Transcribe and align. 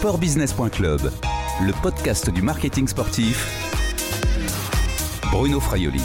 sportbusiness.club, 0.00 1.12
le 1.60 1.82
podcast 1.82 2.30
du 2.30 2.40
marketing 2.40 2.88
sportif. 2.88 3.46
Bruno 5.30 5.60
Fraioli. 5.60 6.00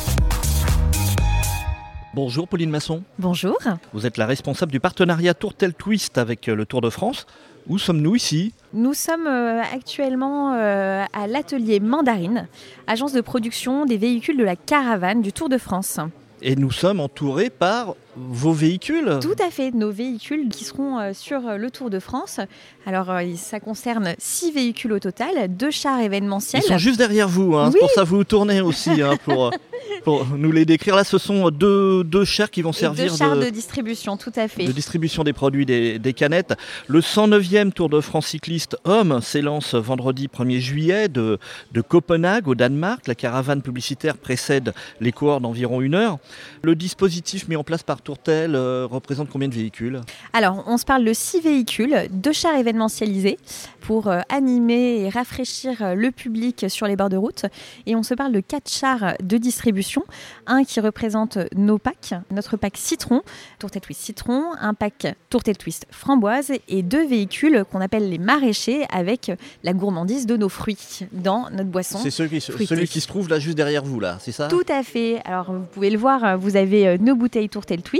Bonjour 2.13 2.45
Pauline 2.45 2.69
Masson. 2.69 3.03
Bonjour. 3.19 3.57
Vous 3.93 4.05
êtes 4.05 4.17
la 4.17 4.25
responsable 4.25 4.73
du 4.73 4.81
partenariat 4.81 5.33
Tourtel 5.33 5.73
Twist 5.73 6.17
avec 6.17 6.47
le 6.47 6.65
Tour 6.65 6.81
de 6.81 6.89
France. 6.89 7.25
Où 7.67 7.77
sommes-nous 7.77 8.17
ici? 8.17 8.53
Nous 8.73 8.93
sommes 8.93 9.27
euh, 9.27 9.61
actuellement 9.61 10.55
euh, 10.55 11.05
à 11.13 11.27
l'atelier 11.27 11.79
Mandarine, 11.79 12.49
agence 12.87 13.13
de 13.13 13.21
production 13.21 13.85
des 13.85 13.95
véhicules 13.95 14.35
de 14.35 14.43
la 14.43 14.57
caravane 14.57 15.21
du 15.21 15.31
Tour 15.31 15.47
de 15.47 15.57
France. 15.57 16.01
Et 16.41 16.57
nous 16.57 16.71
sommes 16.71 16.99
entourés 16.99 17.49
par 17.49 17.95
vos 18.15 18.53
véhicules 18.53 19.19
Tout 19.21 19.35
à 19.45 19.51
fait, 19.51 19.71
nos 19.71 19.91
véhicules 19.91 20.49
qui 20.49 20.63
seront 20.63 20.99
euh, 20.99 21.11
sur 21.13 21.47
euh, 21.47 21.57
le 21.57 21.69
Tour 21.69 21.89
de 21.89 21.99
France. 21.99 22.39
Alors, 22.85 23.09
euh, 23.09 23.23
ça 23.35 23.59
concerne 23.59 24.15
six 24.17 24.51
véhicules 24.51 24.93
au 24.93 24.99
total, 24.99 25.55
deux 25.55 25.71
chars 25.71 25.99
événementiels. 25.99 26.61
Ils 26.63 26.67
sont 26.67 26.77
juste 26.77 26.97
derrière 26.97 27.27
vous, 27.27 27.55
hein. 27.55 27.71
Oui. 27.73 27.79
pour 27.79 27.89
ça 27.91 28.01
que 28.01 28.07
vous 28.07 28.23
tournez 28.23 28.61
aussi 28.61 29.01
hein, 29.01 29.17
pour, 29.25 29.51
pour 30.03 30.25
nous 30.37 30.51
les 30.51 30.65
décrire. 30.65 30.95
Là, 30.95 31.03
ce 31.03 31.17
sont 31.17 31.49
deux, 31.49 32.03
deux 32.03 32.25
chars 32.25 32.49
qui 32.49 32.61
vont 32.61 32.71
servir 32.71 33.11
deux 33.11 33.17
chars 33.17 33.35
de, 33.35 33.45
de 33.45 33.49
distribution, 33.49 34.17
tout 34.17 34.31
à 34.35 34.47
fait. 34.47 34.65
de 34.65 34.71
distribution 34.71 35.23
des 35.23 35.33
produits 35.33 35.65
des, 35.65 35.99
des 35.99 36.13
canettes. 36.13 36.53
Le 36.87 37.01
109e 37.01 37.71
Tour 37.71 37.89
de 37.89 37.99
France 37.99 38.27
cycliste 38.27 38.77
homme 38.85 39.19
s'élance 39.21 39.75
vendredi 39.75 40.27
1er 40.27 40.59
juillet 40.59 41.09
de, 41.09 41.37
de 41.73 41.81
Copenhague 41.81 42.47
au 42.47 42.55
Danemark. 42.55 43.07
La 43.07 43.15
caravane 43.15 43.61
publicitaire 43.61 44.17
précède 44.17 44.73
les 45.01 45.11
cohorts 45.11 45.41
d'environ 45.41 45.81
une 45.81 45.95
heure. 45.95 46.17
Le 46.63 46.75
dispositif 46.75 47.47
mis 47.47 47.55
en 47.55 47.63
place 47.63 47.83
par 47.83 48.01
Tourtel 48.05 48.55
euh, 48.55 48.87
représente 48.89 49.29
combien 49.31 49.47
de 49.47 49.55
véhicules? 49.55 49.99
Alors, 50.31 50.63
on 50.67 50.77
se 50.77 50.85
parle 50.85 51.03
de 51.03 51.11
six 51.11 51.41
véhicules, 51.41 52.07
deux 52.11 52.31
chars 52.31 52.55
événementialisés 52.55 53.39
pour 53.81 54.07
euh, 54.07 54.21
animer 54.29 55.01
et 55.01 55.09
rafraîchir 55.09 55.81
euh, 55.81 55.95
le 55.95 56.11
public 56.11 56.67
sur 56.69 56.85
les 56.85 56.95
bords 56.95 57.09
de 57.09 57.17
route. 57.17 57.45
Et 57.87 57.95
on 57.95 58.03
se 58.03 58.13
parle 58.13 58.31
de 58.31 58.41
quatre 58.41 58.69
chars 58.69 59.15
de 59.23 59.37
distribution. 59.37 60.03
Un 60.45 60.63
qui 60.63 60.79
représente 60.79 61.39
nos 61.55 61.79
packs, 61.79 62.13
notre 62.29 62.57
pack 62.57 62.77
citron, 62.77 63.23
Tourtel 63.57 63.81
Twist 63.81 64.01
citron, 64.01 64.53
un 64.61 64.75
pack 64.75 65.07
Tourtel 65.31 65.57
Twist 65.57 65.87
framboise 65.89 66.51
et 66.67 66.83
deux 66.83 67.07
véhicules 67.07 67.65
qu'on 67.71 67.81
appelle 67.81 68.07
les 68.07 68.19
maraîchers 68.19 68.85
avec 68.93 69.31
la 69.63 69.73
gourmandise 69.73 70.27
de 70.27 70.37
nos 70.37 70.49
fruits 70.49 70.99
dans 71.11 71.49
notre 71.49 71.69
boisson. 71.69 71.97
C'est 72.03 72.11
celui, 72.11 72.39
celui 72.39 72.87
qui 72.87 73.01
se 73.01 73.07
trouve 73.07 73.29
là 73.29 73.39
juste 73.39 73.57
derrière 73.57 73.83
vous, 73.83 73.99
là, 73.99 74.19
c'est 74.21 74.31
ça? 74.31 74.47
Tout 74.47 74.65
à 74.69 74.83
fait. 74.83 75.21
Alors, 75.25 75.51
vous 75.51 75.65
pouvez 75.65 75.89
le 75.89 75.97
voir, 75.97 76.37
vous 76.37 76.55
avez 76.55 76.99
nos 76.99 77.15
bouteilles 77.15 77.49
Tourtel 77.49 77.81
Twist, 77.81 77.94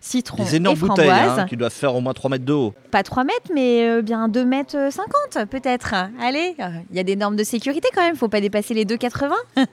citron 0.00 0.44
Des 0.44 0.56
énormes 0.56 0.76
et 0.76 0.80
bouteilles 0.80 1.10
hein, 1.10 1.46
qui 1.48 1.56
doivent 1.56 1.72
faire 1.72 1.94
au 1.94 2.00
moins 2.00 2.12
3 2.12 2.30
mètres 2.30 2.44
de 2.44 2.52
haut. 2.52 2.74
Pas 2.90 3.02
3 3.02 3.24
mètres, 3.24 3.50
mais 3.54 3.88
euh, 3.88 4.02
bien 4.02 4.28
2 4.28 4.44
mètres 4.44 4.76
euh, 4.76 4.90
50 4.90 5.48
peut-être. 5.48 5.94
Allez, 6.20 6.54
euh, 6.60 6.68
il 6.90 6.96
y 6.96 7.00
a 7.00 7.04
des 7.04 7.16
normes 7.16 7.36
de 7.36 7.44
sécurité 7.44 7.88
quand 7.94 8.02
même, 8.02 8.16
faut 8.16 8.28
pas 8.28 8.40
dépasser 8.40 8.74
les 8.74 8.84
2,80. 8.84 9.32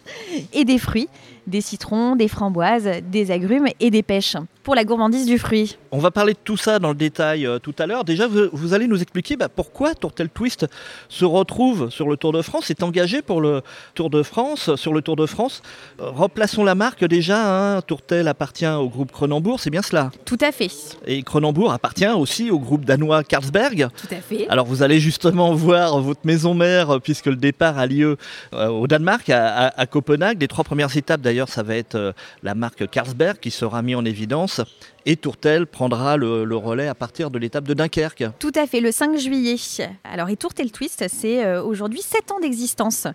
et 0.53 0.65
des 0.65 0.77
fruits, 0.77 1.09
des 1.47 1.61
citrons, 1.61 2.15
des 2.15 2.27
framboises, 2.27 2.89
des 3.11 3.31
agrumes 3.31 3.67
et 3.79 3.91
des 3.91 4.03
pêches. 4.03 4.35
Pour 4.63 4.73
la 4.73 4.83
gourmandise 4.83 5.27
du 5.27 5.37
fruit. 5.37 5.77
On 5.91 5.99
va 5.99 6.09
parler 6.09 6.33
de 6.33 6.39
tout 6.43 6.57
ça 6.57 6.79
dans 6.79 6.89
le 6.89 6.95
détail 6.95 7.45
euh, 7.45 7.59
tout 7.59 7.75
à 7.77 7.85
l'heure. 7.85 8.03
Déjà, 8.03 8.25
vous, 8.27 8.45
vous 8.51 8.73
allez 8.73 8.87
nous 8.87 8.99
expliquer 8.99 9.35
bah, 9.35 9.47
pourquoi 9.47 9.93
Tourtel 9.93 10.27
Twist 10.29 10.65
se 11.07 11.23
retrouve 11.23 11.91
sur 11.91 12.09
le 12.09 12.17
Tour 12.17 12.31
de 12.33 12.41
France, 12.41 12.71
est 12.71 12.81
engagé 12.81 13.21
pour 13.21 13.41
le 13.41 13.61
Tour 13.93 14.09
de 14.09 14.23
France, 14.23 14.75
sur 14.75 14.91
le 14.91 15.03
Tour 15.03 15.17
de 15.17 15.27
France. 15.27 15.61
Euh, 16.01 16.09
replaçons 16.09 16.63
la 16.63 16.73
marque 16.73 17.05
déjà. 17.05 17.75
hein. 17.75 17.81
Tourtel 17.83 18.27
appartient 18.27 18.65
au 18.65 18.89
groupe 18.89 19.11
Cronenbourg, 19.11 19.59
c'est 19.59 19.69
bien 19.69 19.83
cela? 19.83 20.09
Tout 20.25 20.39
à 20.41 20.51
fait. 20.51 20.71
Et 21.05 21.21
Cronenbourg 21.21 21.71
appartient 21.71 22.07
aussi 22.07 22.49
au 22.49 22.57
groupe 22.57 22.85
danois 22.85 23.23
Carlsberg. 23.23 23.89
Tout 23.95 24.07
à 24.15 24.19
fait. 24.21 24.47
Alors 24.49 24.65
vous 24.65 24.81
allez 24.81 24.99
justement 24.99 25.53
voir 25.53 25.99
votre 26.01 26.21
maison 26.25 26.55
mère 26.55 26.99
puisque 27.03 27.27
le 27.27 27.35
départ 27.35 27.77
a 27.77 27.85
lieu 27.85 28.17
euh, 28.53 28.69
au 28.69 28.87
Danemark, 28.87 29.29
à, 29.29 29.67
à- 29.67 29.79
à 29.81 29.85
Copenhague. 29.85 30.41
Les 30.41 30.47
trois 30.47 30.63
premières 30.63 30.97
étapes 30.97 31.21
d'ailleurs, 31.21 31.34
ça 31.45 31.61
va 31.63 31.75
être 31.75 31.95
euh, 31.95 32.11
la 32.43 32.55
marque 32.55 32.89
Carlsberg 32.89 33.37
qui 33.39 33.51
sera 33.51 33.81
mise 33.81 33.95
en 33.97 34.05
évidence. 34.05 34.61
Et 35.05 35.17
Tourtel 35.17 35.67
prendra 35.67 36.17
le, 36.17 36.45
le 36.45 36.55
relais 36.55 36.87
à 36.87 36.95
partir 36.95 37.29
de 37.29 37.37
l'étape 37.37 37.65
de 37.65 37.73
Dunkerque. 37.73 38.23
Tout 38.39 38.51
à 38.55 38.65
fait, 38.65 38.79
le 38.79 38.91
5 38.91 39.17
juillet. 39.17 39.55
Alors, 40.03 40.29
et 40.29 40.35
Tourtel 40.37 40.71
Twist, 40.71 41.05
c'est 41.09 41.45
euh, 41.45 41.61
aujourd'hui 41.61 42.01
7 42.01 42.31
ans 42.31 42.39
d'existence. 42.39 43.05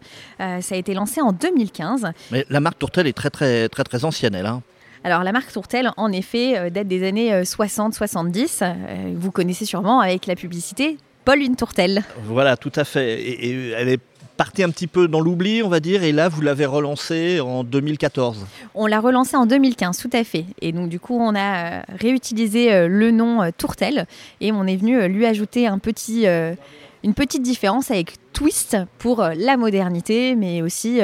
Euh, 0.40 0.60
ça 0.60 0.74
a 0.74 0.78
été 0.78 0.94
lancé 0.94 1.20
en 1.20 1.32
2015. 1.32 2.06
Mais 2.30 2.44
la 2.50 2.60
marque 2.60 2.78
Tourtel 2.78 3.06
est 3.06 3.12
très 3.12 3.30
très 3.30 3.68
très 3.68 3.82
très 3.84 4.04
ancienne, 4.04 4.34
elle. 4.34 4.46
hein. 4.46 4.62
Alors 5.02 5.24
la 5.24 5.32
marque 5.32 5.50
Tourtel, 5.50 5.90
en 5.96 6.12
effet, 6.12 6.70
date 6.70 6.86
des 6.86 7.08
années 7.08 7.32
euh, 7.32 7.42
60-70. 7.42 8.58
Euh, 8.62 9.14
vous 9.16 9.30
connaissez 9.30 9.64
sûrement 9.64 10.00
avec 10.00 10.26
la 10.26 10.34
publicité 10.36 10.98
Paul 11.24 11.40
une 11.40 11.56
Tourtel. 11.56 12.02
Voilà, 12.24 12.56
tout 12.56 12.72
à 12.76 12.84
fait. 12.84 13.20
Et, 13.20 13.48
et 13.50 13.70
elle 13.70 13.88
est 13.88 14.00
partie 14.40 14.62
un 14.62 14.70
petit 14.70 14.86
peu 14.86 15.06
dans 15.06 15.20
l'oubli, 15.20 15.62
on 15.62 15.68
va 15.68 15.80
dire. 15.80 16.02
Et 16.02 16.12
là, 16.12 16.30
vous 16.30 16.40
l'avez 16.40 16.64
relancée 16.64 17.40
en 17.40 17.62
2014. 17.62 18.46
On 18.74 18.86
l'a 18.86 18.98
relancé 18.98 19.36
en 19.36 19.44
2015, 19.44 19.98
tout 19.98 20.08
à 20.14 20.24
fait. 20.24 20.46
Et 20.62 20.72
donc 20.72 20.88
du 20.88 20.98
coup, 20.98 21.18
on 21.20 21.34
a 21.34 21.80
euh, 21.80 21.82
réutilisé 22.00 22.72
euh, 22.72 22.88
le 22.88 23.10
nom 23.10 23.42
euh, 23.42 23.50
Tourtel 23.54 24.06
et 24.40 24.50
on 24.50 24.66
est 24.66 24.76
venu 24.76 25.06
lui 25.08 25.26
ajouter 25.26 25.66
une 25.66 27.12
petite 27.12 27.42
différence 27.42 27.90
avec 27.90 28.14
twist 28.32 28.78
pour 28.96 29.22
la 29.22 29.58
modernité, 29.58 30.34
mais 30.36 30.62
aussi 30.62 31.00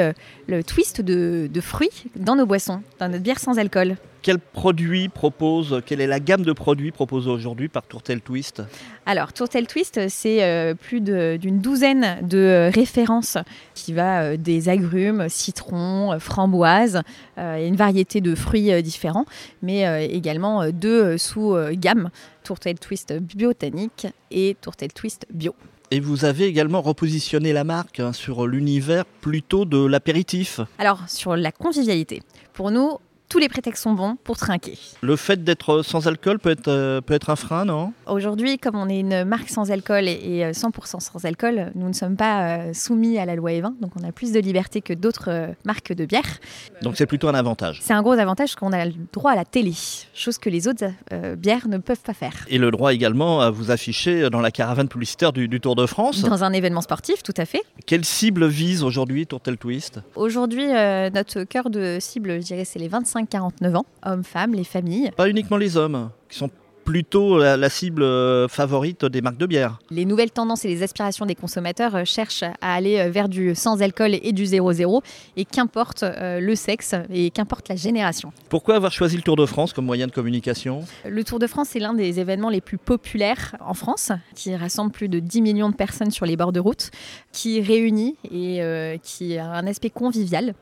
le 0.47 0.63
twist 0.63 1.01
de, 1.01 1.47
de 1.53 1.61
fruits 1.61 2.05
dans 2.15 2.35
nos 2.35 2.47
boissons, 2.47 2.81
dans 2.99 3.07
notre 3.07 3.21
bière 3.21 3.39
sans 3.39 3.59
alcool. 3.59 3.97
Quel 4.27 4.39
produit 4.39 5.07
propose, 5.07 5.81
quelle 5.85 6.01
est 6.01 6.05
la 6.05 6.19
gamme 6.19 6.41
de 6.41 6.51
produits 6.51 6.91
proposée 6.91 7.29
aujourd'hui 7.29 7.69
par 7.69 7.83
Tourtel 7.83 8.19
Twist 8.19 8.61
Alors, 9.05 9.31
Tourtel 9.31 9.67
Twist, 9.67 10.09
c'est 10.09 10.43
euh, 10.43 10.73
plus 10.73 10.99
d'une 10.99 11.59
douzaine 11.59 12.17
de 12.27 12.37
euh, 12.37 12.69
références 12.69 13.37
qui 13.73 13.93
va 13.93 14.23
euh, 14.23 14.35
des 14.35 14.67
agrumes, 14.67 15.29
citrons, 15.29 16.19
framboises, 16.19 17.03
et 17.37 17.67
une 17.67 17.77
variété 17.77 18.19
de 18.19 18.35
fruits 18.35 18.83
différents, 18.83 19.25
mais 19.61 20.09
également 20.11 20.71
deux 20.71 21.17
sous-gammes, 21.17 22.09
Tourtel 22.43 22.79
Twist 22.79 23.13
Biotanique 23.13 24.07
et 24.29 24.57
Tourtel 24.59 24.91
Twist 24.91 25.25
Bio. 25.31 25.55
Et 25.89 26.01
vous 26.01 26.25
avez 26.25 26.43
également 26.43 26.81
repositionné 26.81 27.53
la 27.53 27.63
marque 27.63 28.01
hein, 28.01 28.11
sur 28.11 28.45
l'univers 28.45 29.05
plutôt 29.05 29.63
de 29.63 29.85
l'apéritif. 29.85 30.59
Alors, 30.79 31.07
sur 31.07 31.37
la 31.37 31.53
convivialité, 31.53 32.21
pour 32.51 32.71
nous, 32.71 32.97
tous 33.29 33.39
les 33.39 33.49
prétextes 33.49 33.83
sont 33.83 33.93
bons 33.93 34.17
pour 34.23 34.37
trinquer. 34.37 34.77
Le 35.01 35.15
fait 35.15 35.43
d'être 35.43 35.81
sans 35.83 36.07
alcool 36.07 36.39
peut 36.39 36.49
être, 36.49 36.67
euh, 36.67 37.01
peut 37.01 37.13
être 37.13 37.29
un 37.29 37.35
frein, 37.35 37.65
non? 37.65 37.93
Aujourd'hui, 38.07 38.57
comme 38.57 38.75
on 38.75 38.89
est 38.89 38.99
une 38.99 39.23
marque 39.23 39.49
sans 39.49 39.71
alcool 39.71 40.07
et 40.07 40.17
et, 40.27 40.45
euh, 40.45 40.51
100% 40.51 40.99
sans 40.99 41.25
alcool, 41.25 41.71
nous 41.75 41.87
ne 41.87 41.93
sommes 41.93 42.15
pas 42.15 42.57
euh, 42.57 42.73
soumis 42.73 43.17
à 43.17 43.25
la 43.25 43.35
loi 43.35 43.51
E20, 43.51 43.79
donc 43.79 43.91
on 43.99 44.03
a 44.07 44.11
plus 44.11 44.31
de 44.31 44.39
liberté 44.39 44.81
que 44.81 44.93
d'autres 44.93 45.49
marques 45.65 45.93
de 45.93 46.05
bière. 46.05 46.39
Donc 46.81 46.97
c'est 46.97 47.05
plutôt 47.05 47.27
un 47.27 47.33
avantage. 47.33 47.79
C'est 47.81 47.93
un 47.93 48.01
gros 48.01 48.13
avantage 48.13 48.55
qu'on 48.55 48.73
a 48.73 48.85
le 48.85 48.93
droit 49.13 49.31
à 49.31 49.35
la 49.35 49.45
télé, 49.45 49.73
chose 50.13 50.37
que 50.37 50.49
les 50.49 50.67
autres 50.67 50.85
euh, 51.13 51.35
bières 51.35 51.67
ne 51.67 51.77
peuvent 51.77 52.01
pas 52.01 52.13
faire. 52.13 52.33
Et 52.49 52.57
le 52.57 52.71
droit 52.71 52.93
également 52.93 53.41
à 53.41 53.49
vous 53.49 53.71
afficher 53.71 54.29
dans 54.29 54.41
la 54.41 54.51
caravane 54.51 54.87
publicitaire 54.87 55.33
du, 55.33 55.47
du 55.47 55.59
Tour 55.59 55.75
de 55.75 55.85
France. 55.85 56.21
Dans 56.21 56.43
un 56.43 56.53
événement 56.53 56.81
sportif, 56.81 57.23
tout 57.23 57.33
à 57.37 57.45
fait. 57.45 57.61
Quelle 57.85 58.05
cible 58.05 58.47
vise 58.47 58.83
aujourd'hui 58.83 59.27
Tourtel 59.27 59.57
Twist? 59.57 59.99
Aujourd'hui, 60.15 60.65
euh, 60.75 61.09
notre 61.09 61.43
cœur 61.43 61.69
de 61.69 61.97
cible, 61.99 62.41
je 62.41 62.45
dirais, 62.45 62.65
c'est 62.65 62.79
les 62.79 62.89
25-49 63.25 63.75
ans, 63.75 63.85
hommes, 64.05 64.23
femmes, 64.23 64.53
les 64.53 64.63
familles. 64.63 65.11
Pas 65.15 65.29
uniquement 65.29 65.57
les 65.57 65.77
hommes, 65.77 66.09
qui 66.29 66.37
sont 66.37 66.49
plutôt 66.87 67.37
la, 67.37 67.57
la 67.57 67.69
cible 67.69 68.01
euh, 68.01 68.47
favorite 68.47 69.03
des 69.03 69.21
marques 69.21 69.37
de 69.37 69.45
bière. 69.45 69.77
Les 69.91 70.05
nouvelles 70.05 70.31
tendances 70.31 70.63
et 70.63 70.69
les 70.69 70.83
aspirations 70.83 71.25
des 71.25 71.35
consommateurs 71.35 71.93
euh, 71.97 72.05
cherchent 72.05 72.43
à 72.43 72.75
aller 72.75 72.97
euh, 72.97 73.09
vers 73.09 73.27
du 73.27 73.55
sans 73.55 73.81
alcool 73.81 74.11
et 74.13 74.31
du 74.31 74.45
0-0, 74.45 75.01
et 75.35 75.43
qu'importe 75.43 76.05
le 76.21 76.55
sexe 76.55 76.95
et 77.11 77.29
qu'importe 77.29 77.67
la 77.67 77.75
génération. 77.75 78.31
Pourquoi 78.47 78.75
avoir 78.75 78.93
choisi 78.93 79.17
le 79.17 79.21
Tour 79.21 79.35
de 79.35 79.45
France 79.45 79.73
comme 79.73 79.85
moyen 79.85 80.07
de 80.07 80.13
communication? 80.13 80.85
Le 81.05 81.23
Tour 81.25 81.39
de 81.39 81.47
France 81.47 81.75
est 81.75 81.79
l'un 81.79 81.93
des 81.93 82.21
événements 82.21 82.49
les 82.49 82.61
plus 82.61 82.77
populaires 82.77 83.57
en 83.59 83.73
France, 83.73 84.13
qui 84.33 84.55
rassemble 84.55 84.93
plus 84.93 85.09
de 85.09 85.19
10 85.19 85.41
millions 85.41 85.69
de 85.69 85.75
personnes 85.75 86.11
sur 86.11 86.25
les 86.25 86.37
bords 86.37 86.53
de 86.53 86.61
route, 86.61 86.91
qui 87.33 87.59
réunit 87.59 88.15
et 88.31 88.63
euh, 88.63 88.97
qui 89.03 89.37
a 89.37 89.51
un 89.51 89.67
aspect 89.67 89.89
convivial. 89.89 90.53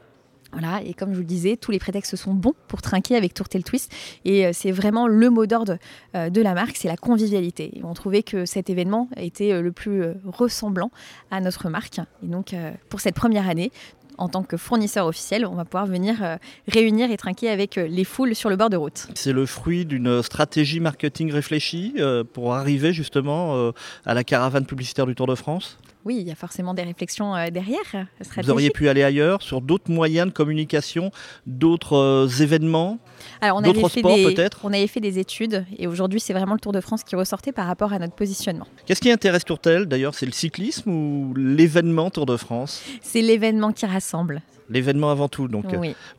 Voilà, 0.51 0.81
et 0.83 0.93
comme 0.93 1.09
je 1.09 1.15
vous 1.15 1.21
le 1.21 1.27
disais, 1.27 1.57
tous 1.57 1.71
les 1.71 1.79
prétextes 1.79 2.15
sont 2.15 2.33
bons 2.33 2.53
pour 2.67 2.81
trinquer 2.81 3.15
avec 3.15 3.33
Tourtel 3.33 3.63
Twist. 3.63 3.91
Et 4.23 4.45
euh, 4.45 4.51
c'est 4.53 4.71
vraiment 4.71 5.07
le 5.07 5.29
mot 5.29 5.45
d'ordre 5.45 5.77
euh, 6.15 6.29
de 6.29 6.41
la 6.41 6.53
marque, 6.53 6.77
c'est 6.77 6.87
la 6.87 6.97
convivialité. 6.97 7.81
On 7.83 7.93
trouvait 7.93 8.23
que 8.23 8.45
cet 8.45 8.69
événement 8.69 9.09
était 9.17 9.51
euh, 9.51 9.61
le 9.61 9.71
plus 9.71 10.03
ressemblant 10.25 10.91
à 11.31 11.41
notre 11.41 11.69
marque. 11.69 11.99
Et 12.23 12.27
donc, 12.27 12.55
pour 12.89 12.99
cette 13.01 13.15
première 13.15 13.49
année, 13.49 13.71
en 14.17 14.29
tant 14.29 14.43
que 14.43 14.55
fournisseur 14.55 15.07
officiel, 15.07 15.45
on 15.45 15.55
va 15.55 15.65
pouvoir 15.65 15.85
venir 15.85 16.37
réunir 16.67 17.11
et 17.11 17.17
trinquer 17.17 17.49
avec 17.49 17.75
les 17.75 18.03
foules 18.03 18.35
sur 18.35 18.49
le 18.49 18.55
bord 18.55 18.69
de 18.69 18.77
route. 18.77 19.07
C'est 19.15 19.33
le 19.33 19.45
fruit 19.45 19.85
d'une 19.85 20.23
stratégie 20.23 20.79
marketing 20.79 21.31
réfléchie 21.31 21.95
pour 22.33 22.53
arriver 22.53 22.93
justement 22.93 23.71
à 24.05 24.13
la 24.13 24.23
caravane 24.23 24.65
publicitaire 24.65 25.05
du 25.05 25.15
Tour 25.15 25.27
de 25.27 25.35
France? 25.35 25.77
Oui, 26.05 26.17
il 26.21 26.27
y 26.27 26.31
a 26.31 26.35
forcément 26.35 26.73
des 26.73 26.83
réflexions 26.83 27.33
derrière. 27.51 28.07
Vous 28.43 28.49
auriez 28.51 28.69
pu 28.69 28.89
aller 28.89 29.03
ailleurs 29.03 29.41
sur 29.41 29.61
d'autres 29.61 29.91
moyens 29.91 30.27
de 30.27 30.33
communication, 30.33 31.11
d'autres 31.45 32.29
événements 32.41 32.99
alors, 33.41 33.57
on 33.57 33.63
avait, 33.63 33.89
fait 33.89 34.01
des, 34.01 34.49
on 34.63 34.73
avait 34.73 34.87
fait 34.87 34.99
des 34.99 35.19
études 35.19 35.65
et 35.77 35.87
aujourd'hui, 35.87 36.19
c'est 36.19 36.33
vraiment 36.33 36.53
le 36.53 36.59
Tour 36.59 36.71
de 36.71 36.81
France 36.81 37.03
qui 37.03 37.15
ressortait 37.15 37.51
par 37.51 37.67
rapport 37.67 37.93
à 37.93 37.99
notre 37.99 38.13
positionnement. 38.13 38.67
Qu'est-ce 38.85 39.01
qui 39.01 39.11
intéresse 39.11 39.45
Tourtel 39.45 39.85
d'ailleurs? 39.85 40.15
C'est 40.15 40.25
le 40.25 40.31
cyclisme 40.31 40.89
ou 40.89 41.33
l'événement 41.35 42.09
Tour 42.09 42.25
de 42.25 42.37
France? 42.37 42.83
C'est 43.01 43.21
l'événement 43.21 43.71
qui 43.71 43.85
rassemble 43.85 44.41
l'événement 44.69 45.11
avant 45.11 45.27
tout. 45.27 45.47
Donc, 45.47 45.65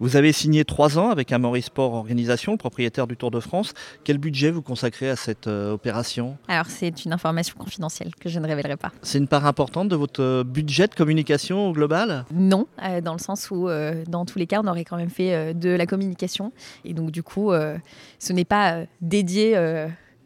vous 0.01 0.17
avez 0.17 0.33
signé 0.33 0.65
trois 0.65 0.99
ans 0.99 1.11
avec 1.11 1.33
Amaury 1.33 1.63
Sport 1.63 1.95
Organisation, 1.95 2.53
le 2.53 2.59
propriétaire 2.59 3.07
du 3.07 3.17
Tour 3.17 3.31
de 3.31 3.41
France. 3.41 3.75
Quel 4.05 4.19
budget 4.19 4.51
vous 4.51 4.63
consacrez 4.63 5.11
à 5.11 5.17
cette 5.17 5.47
euh, 5.47 5.73
opération? 5.73 6.37
Alors, 6.49 6.67
c'est 6.67 7.05
une 7.05 7.13
information 7.13 7.57
confidentielle 7.59 8.15
que 8.15 8.29
je 8.29 8.39
ne 8.39 8.47
révélerai 8.47 8.77
pas. 8.77 8.93
C'est 9.03 9.19
une 9.19 9.29
part 9.29 9.47
importante 9.47 9.89
de 9.89 9.97
votre 9.97 10.23
euh, 10.23 10.45
budget 10.45 10.87
de 10.89 10.95
communication 10.95 11.69
au 11.69 11.73
global? 11.73 12.25
Non, 12.33 12.67
euh, 12.83 13.01
dans 13.01 13.13
le 13.13 13.19
sens 13.19 13.51
où, 13.51 13.69
dans 14.09 14.25
tous 14.25 14.39
les 14.39 14.47
cas, 14.47 14.61
on 14.63 14.67
aurait 14.67 14.85
quand 14.85 14.97
même 14.97 15.11
fait 15.11 15.55
de 15.55 15.71
la 15.71 15.87
communication. 15.87 16.53
Et 16.85 16.95
donc, 16.95 17.11
du 17.11 17.23
coup, 17.23 17.53
ce 18.19 18.33
n'est 18.33 18.45
pas 18.45 18.85
dédié 19.01 19.57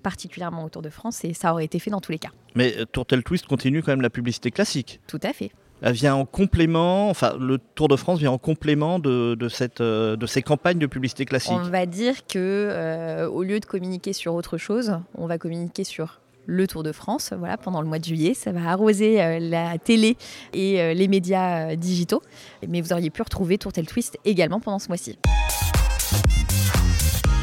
particulièrement 0.02 0.64
au 0.64 0.68
Tour 0.68 0.82
de 0.82 0.90
France 0.90 1.24
et 1.24 1.34
ça 1.34 1.52
aurait 1.52 1.64
été 1.64 1.78
fait 1.78 1.90
dans 1.90 2.00
tous 2.00 2.12
les 2.12 2.18
cas. 2.18 2.30
Mais 2.54 2.74
Tourtel 2.92 3.22
Twist 3.22 3.46
continue 3.46 3.82
quand 3.82 3.92
même 3.92 4.00
la 4.00 4.10
publicité 4.10 4.50
classique 4.50 5.00
Tout 5.06 5.20
à 5.22 5.32
fait 5.32 5.52
vient 5.82 6.14
en 6.14 6.26
complément, 6.26 7.08
enfin 7.08 7.34
le 7.38 7.58
Tour 7.58 7.88
de 7.88 7.96
France 7.96 8.18
vient 8.18 8.30
en 8.30 8.38
complément 8.38 8.98
de, 8.98 9.36
cette, 9.48 9.80
euh, 9.80 10.16
de 10.16 10.26
ces 10.26 10.42
campagnes 10.42 10.78
de 10.78 10.86
publicité 10.86 11.24
classique. 11.24 11.52
On 11.52 11.62
va 11.62 11.86
dire 11.86 12.26
que 12.26 12.36
euh, 12.36 13.28
au 13.28 13.42
lieu 13.42 13.60
de 13.60 13.64
communiquer 13.64 14.12
sur 14.12 14.34
autre 14.34 14.58
chose, 14.58 14.98
on 15.16 15.26
va 15.26 15.38
communiquer 15.38 15.84
sur 15.84 16.20
le 16.46 16.66
Tour 16.66 16.82
de 16.82 16.92
France, 16.92 17.32
voilà, 17.38 17.56
pendant 17.56 17.80
le 17.80 17.86
mois 17.86 17.98
de 17.98 18.04
juillet. 18.04 18.34
Ça 18.34 18.50
va 18.50 18.70
arroser 18.70 19.22
euh, 19.22 19.38
la 19.38 19.78
télé 19.78 20.16
et 20.52 20.94
les 20.94 21.08
médias 21.08 21.76
digitaux. 21.76 22.22
Mais 22.66 22.80
vous 22.80 22.92
auriez 22.92 23.10
pu 23.10 23.22
retrouver 23.22 23.56
Tourtel 23.56 23.86
Twist 23.86 24.18
également 24.24 24.60
pendant 24.60 24.78
ce 24.78 24.88
mois-ci. 24.88 25.18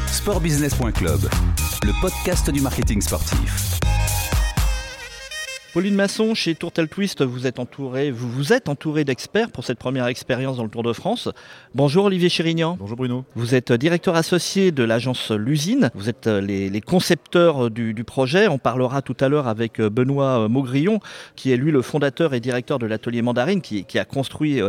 Sportbusiness.club, 0.08 1.20
le 1.84 2.00
podcast 2.00 2.50
du 2.50 2.60
marketing 2.60 3.00
sportif. 3.00 3.78
Pauline 5.78 5.94
Masson, 5.94 6.34
chez 6.34 6.56
Tourtel 6.56 6.88
Twist, 6.88 7.22
vous 7.22 7.46
êtes 7.46 7.60
entouré, 7.60 8.10
vous 8.10 8.28
vous 8.28 8.52
êtes 8.52 8.68
entouré 8.68 9.04
d'experts 9.04 9.52
pour 9.52 9.64
cette 9.64 9.78
première 9.78 10.08
expérience 10.08 10.56
dans 10.56 10.64
le 10.64 10.68
Tour 10.68 10.82
de 10.82 10.92
France. 10.92 11.28
Bonjour 11.72 12.06
Olivier 12.06 12.28
Chérignan. 12.28 12.76
Bonjour 12.80 12.96
Bruno. 12.96 13.24
Vous 13.36 13.54
êtes 13.54 13.72
directeur 13.72 14.16
associé 14.16 14.72
de 14.72 14.82
l'agence 14.82 15.30
L'Usine. 15.30 15.92
Vous 15.94 16.08
êtes 16.08 16.26
euh, 16.26 16.40
les, 16.40 16.80
concepteurs 16.80 17.70
du, 17.70 17.94
projet. 18.02 18.48
On 18.48 18.58
parlera 18.58 19.02
tout 19.02 19.16
à 19.20 19.28
l'heure 19.28 19.46
avec 19.46 19.78
euh, 19.78 19.88
Benoît 19.88 20.40
euh, 20.40 20.48
Maugrillon, 20.48 20.98
qui 21.36 21.52
est 21.52 21.56
lui 21.56 21.70
le 21.70 21.80
fondateur 21.80 22.34
et 22.34 22.40
directeur 22.40 22.80
de 22.80 22.86
l'atelier 22.86 23.22
Mandarine, 23.22 23.60
qui, 23.60 23.98
a 24.00 24.04
construit 24.04 24.60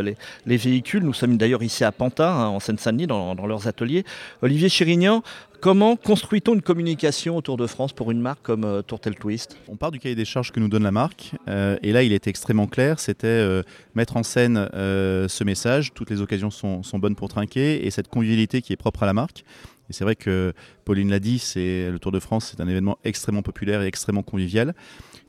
les, 0.46 0.58
véhicules. 0.58 1.02
Nous 1.02 1.16
sommes 1.16 1.38
d'ailleurs 1.38 1.64
ici 1.64 1.84
à 1.84 1.92
Pantin, 1.92 2.28
hein, 2.28 2.48
en 2.50 2.60
Seine-Saint-Denis, 2.60 3.08
dans, 3.08 3.34
dans, 3.34 3.48
leurs 3.48 3.68
ateliers. 3.68 4.04
Olivier 4.44 4.70
Chérignan, 4.70 5.24
Comment 5.62 5.98
construit-on 5.98 6.54
une 6.54 6.62
communication 6.62 7.36
autour 7.36 7.58
de 7.58 7.68
France 7.68 7.92
pour 7.92 8.12
une 8.12 8.22
marque 8.22 8.42
comme 8.44 8.64
euh, 8.64 8.82
Tourtel 8.82 9.16
Twist? 9.16 9.58
On 9.68 9.76
part 9.76 9.92
du 9.92 10.00
cahier 10.00 10.16
des 10.16 10.24
charges 10.24 10.54
que 10.54 10.60
nous 10.62 10.70
donne 10.70 10.84
la 10.84 10.92
marque. 10.92 11.34
Euh, 11.50 11.76
et 11.84 11.92
là, 11.92 12.04
il 12.04 12.14
était 12.14 12.30
extrêmement 12.30 12.68
clair. 12.68 13.02
C'était 13.02 13.28
euh, 13.28 13.62
mettre 13.94 14.16
en 14.16 14.24
scène 14.24 14.70
ce 14.74 15.44
message. 15.44 15.94
Toutes 15.94 16.10
les 16.12 16.22
occasions 16.22 16.50
sont, 16.50 16.82
bonnes 16.94 17.16
pour 17.16 17.28
trinquer. 17.28 17.86
Et 17.86 17.92
cette 17.92 18.08
convivialité 18.08 18.62
qui 18.62 18.72
est 18.72 18.78
propre 18.78 19.04
à 19.04 19.06
la 19.06 19.12
marque. 19.12 19.44
Et 19.90 19.94
c'est 19.94 20.06
vrai 20.06 20.16
que 20.16 20.54
Pauline 20.86 21.10
l'a 21.10 21.20
dit, 21.20 21.40
c'est 21.40 21.90
le 21.92 22.00
Tour 22.00 22.14
de 22.14 22.20
France, 22.20 22.52
c'est 22.52 22.62
un 22.62 22.68
événement 22.68 23.00
extrêmement 23.04 23.42
populaire 23.42 23.82
et 23.82 23.88
extrêmement 23.88 24.22
convivial. 24.22 24.76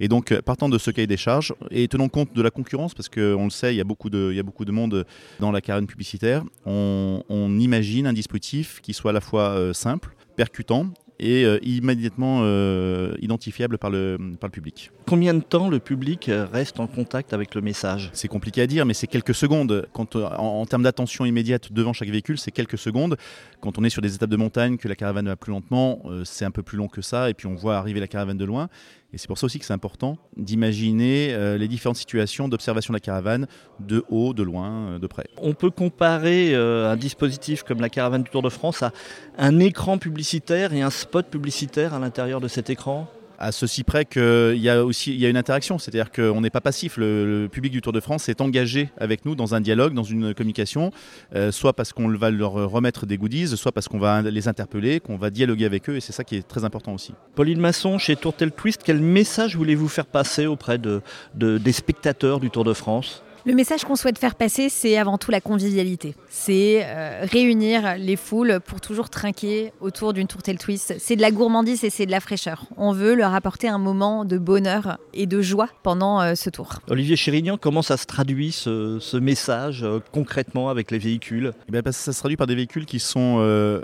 Et 0.00 0.06
donc, 0.06 0.38
partant 0.42 0.68
de 0.68 0.76
ce 0.76 0.90
cahier 0.90 1.06
des 1.06 1.16
charges 1.16 1.54
et 1.70 1.88
tenant 1.88 2.08
compte 2.08 2.34
de 2.34 2.42
la 2.42 2.50
concurrence, 2.50 2.94
parce 2.94 3.08
qu'on 3.08 3.44
le 3.44 3.50
sait, 3.50 3.74
il 3.74 3.78
y, 3.78 3.80
a 3.80 3.84
beaucoup 3.84 4.10
de, 4.10 4.28
il 4.30 4.36
y 4.36 4.40
a 4.40 4.42
beaucoup 4.42 4.66
de 4.66 4.72
monde 4.72 5.06
dans 5.40 5.50
la 5.50 5.62
carène 5.62 5.86
publicitaire, 5.86 6.44
on, 6.66 7.24
on 7.30 7.58
imagine 7.58 8.06
un 8.06 8.12
dispositif 8.12 8.80
qui 8.82 8.92
soit 8.92 9.12
à 9.12 9.14
la 9.14 9.22
fois 9.22 9.72
simple, 9.72 10.14
percutant 10.36 10.86
et 11.20 11.44
euh, 11.44 11.58
immédiatement 11.62 12.40
euh, 12.42 13.14
identifiable 13.20 13.78
par 13.78 13.90
le, 13.90 14.16
par 14.40 14.48
le 14.48 14.52
public. 14.52 14.90
Combien 15.06 15.34
de 15.34 15.42
temps 15.42 15.68
le 15.68 15.78
public 15.78 16.30
reste 16.52 16.80
en 16.80 16.86
contact 16.86 17.34
avec 17.34 17.54
le 17.54 17.60
message? 17.60 18.10
C'est 18.14 18.28
compliqué 18.28 18.62
à 18.62 18.66
dire, 18.66 18.86
mais 18.86 18.94
c'est 18.94 19.06
quelques 19.06 19.34
secondes. 19.34 19.86
Quand, 19.92 20.16
euh, 20.16 20.26
en, 20.26 20.64
termes 20.64 20.82
d'attention 20.82 21.26
immédiate 21.26 21.72
devant 21.72 21.92
chaque 21.92 22.08
véhicule, 22.08 22.38
c'est 22.38 22.50
quelques 22.50 22.78
secondes. 22.78 23.16
Quand 23.60 23.78
on 23.78 23.84
est 23.84 23.90
sur 23.90 24.00
des 24.00 24.14
étapes 24.14 24.30
de 24.30 24.36
montagne, 24.36 24.78
que 24.78 24.88
la 24.88 24.96
caravane 24.96 25.26
va 25.26 25.36
plus 25.36 25.52
lentement, 25.52 26.02
c'est 26.24 26.46
un 26.46 26.50
peu 26.50 26.62
plus 26.62 26.78
long 26.78 26.88
que 26.88 27.02
ça, 27.02 27.28
et 27.28 27.34
puis 27.34 27.46
on 27.46 27.54
voit 27.54 27.76
arriver 27.76 28.00
la 28.00 28.08
caravane 28.08 28.38
de 28.38 28.44
loin. 28.46 28.70
Et 29.12 29.18
c'est 29.18 29.26
pour 29.26 29.38
ça 29.38 29.46
aussi 29.46 29.58
que 29.58 29.64
c'est 29.64 29.72
important 29.72 30.18
d'imaginer 30.36 31.32
euh, 31.32 31.58
les 31.58 31.66
différentes 31.66 31.96
situations 31.96 32.48
d'observation 32.48 32.92
de 32.92 32.96
la 32.96 33.00
caravane 33.00 33.46
de 33.80 34.04
haut, 34.08 34.32
de 34.32 34.42
loin, 34.42 34.70
euh, 34.70 34.98
de 34.98 35.06
près. 35.06 35.26
On 35.36 35.54
peut 35.54 35.70
comparer 35.70 36.54
euh, 36.54 36.90
un 36.90 36.96
dispositif 36.96 37.64
comme 37.64 37.80
la 37.80 37.88
caravane 37.88 38.22
du 38.22 38.30
Tour 38.30 38.42
de 38.42 38.48
France 38.48 38.82
à 38.82 38.92
un 39.36 39.58
écran 39.58 39.98
publicitaire 39.98 40.72
et 40.72 40.82
un 40.82 40.90
spot 40.90 41.26
publicitaire 41.26 41.94
à 41.94 41.98
l'intérieur 41.98 42.40
de 42.40 42.48
cet 42.48 42.70
écran? 42.70 43.08
À 43.40 43.52
ceci 43.52 43.84
près 43.84 44.04
qu'il 44.04 44.58
y 44.58 44.68
a 44.68 44.84
aussi 44.84 45.18
une 45.18 45.36
interaction, 45.36 45.78
c'est-à-dire 45.78 46.12
qu'on 46.12 46.40
n'est 46.40 46.50
pas 46.50 46.60
passif. 46.60 46.96
Le, 46.96 47.48
public 47.50 47.72
du 47.72 47.80
Tour 47.80 47.92
de 47.92 48.00
France 48.00 48.28
est 48.28 48.40
engagé 48.40 48.90
avec 48.98 49.24
nous 49.24 49.34
dans 49.34 49.54
un 49.54 49.60
dialogue, 49.60 49.94
dans 49.94 50.04
une 50.04 50.34
communication, 50.34 50.92
euh, 51.34 51.50
soit 51.50 51.72
parce 51.72 51.92
qu'on 51.92 52.08
va 52.08 52.30
leur 52.30 52.52
remettre 52.52 53.06
des 53.06 53.16
goodies, 53.16 53.56
soit 53.56 53.72
parce 53.72 53.88
qu'on 53.88 53.98
va 53.98 54.22
les 54.22 54.46
interpeller, 54.46 55.00
qu'on 55.00 55.16
va 55.16 55.30
dialoguer 55.30 55.64
avec 55.64 55.88
eux, 55.88 55.96
et 55.96 56.00
c'est 56.00 56.12
ça 56.12 56.22
qui 56.22 56.36
est 56.36 56.46
très 56.46 56.64
important 56.64 56.92
aussi. 56.92 57.14
Pauline 57.34 57.60
Masson, 57.60 57.98
chez 57.98 58.14
Tourtel 58.14 58.52
Twist, 58.52 58.82
quel 58.84 59.00
message 59.00 59.56
voulez-vous 59.56 59.88
faire 59.88 60.06
passer 60.06 60.46
auprès 60.46 60.78
de, 60.78 61.00
des 61.34 61.72
spectateurs 61.72 62.40
du 62.40 62.50
Tour 62.50 62.64
de 62.64 62.74
France? 62.74 63.22
Le 63.46 63.54
message 63.54 63.84
qu'on 63.84 63.96
souhaite 63.96 64.18
faire 64.18 64.34
passer, 64.34 64.68
c'est 64.68 64.98
avant 64.98 65.18
tout 65.18 65.30
la 65.30 65.40
convivialité. 65.40 66.14
C'est 66.28 66.82
euh, 66.84 67.24
réunir 67.30 67.96
les 67.96 68.16
foules 68.16 68.60
pour 68.64 68.80
toujours 68.80 69.08
trinquer 69.08 69.72
autour 69.80 70.12
d'une 70.12 70.26
tourtelle 70.26 70.58
twist. 70.58 70.94
C'est 70.98 71.16
de 71.16 71.22
la 71.22 71.30
gourmandise 71.30 71.84
et 71.84 71.90
c'est 71.90 72.06
de 72.06 72.10
la 72.10 72.20
fraîcheur. 72.20 72.66
On 72.76 72.92
veut 72.92 73.14
leur 73.14 73.34
apporter 73.34 73.68
un 73.68 73.78
moment 73.78 74.24
de 74.24 74.38
bonheur 74.38 74.98
et 75.14 75.26
de 75.26 75.40
joie 75.40 75.68
pendant 75.82 76.20
euh, 76.20 76.34
ce 76.34 76.50
tour. 76.50 76.80
Olivier 76.88 77.16
Chérignan, 77.16 77.56
comment 77.56 77.82
ça 77.82 77.96
se 77.96 78.06
traduit 78.06 78.52
ce, 78.52 79.16
message 79.16 79.82
euh, 79.82 80.00
concrètement 80.12 80.68
avec 80.68 80.90
les 80.90 80.98
véhicules? 80.98 81.52
Eh 81.68 81.72
bien, 81.72 81.82
Ça 81.92 82.12
se 82.12 82.18
traduit 82.18 82.36
par 82.36 82.46
des 82.46 82.54
véhicules 82.54 82.86
qui 82.86 83.00
sont 83.00 83.40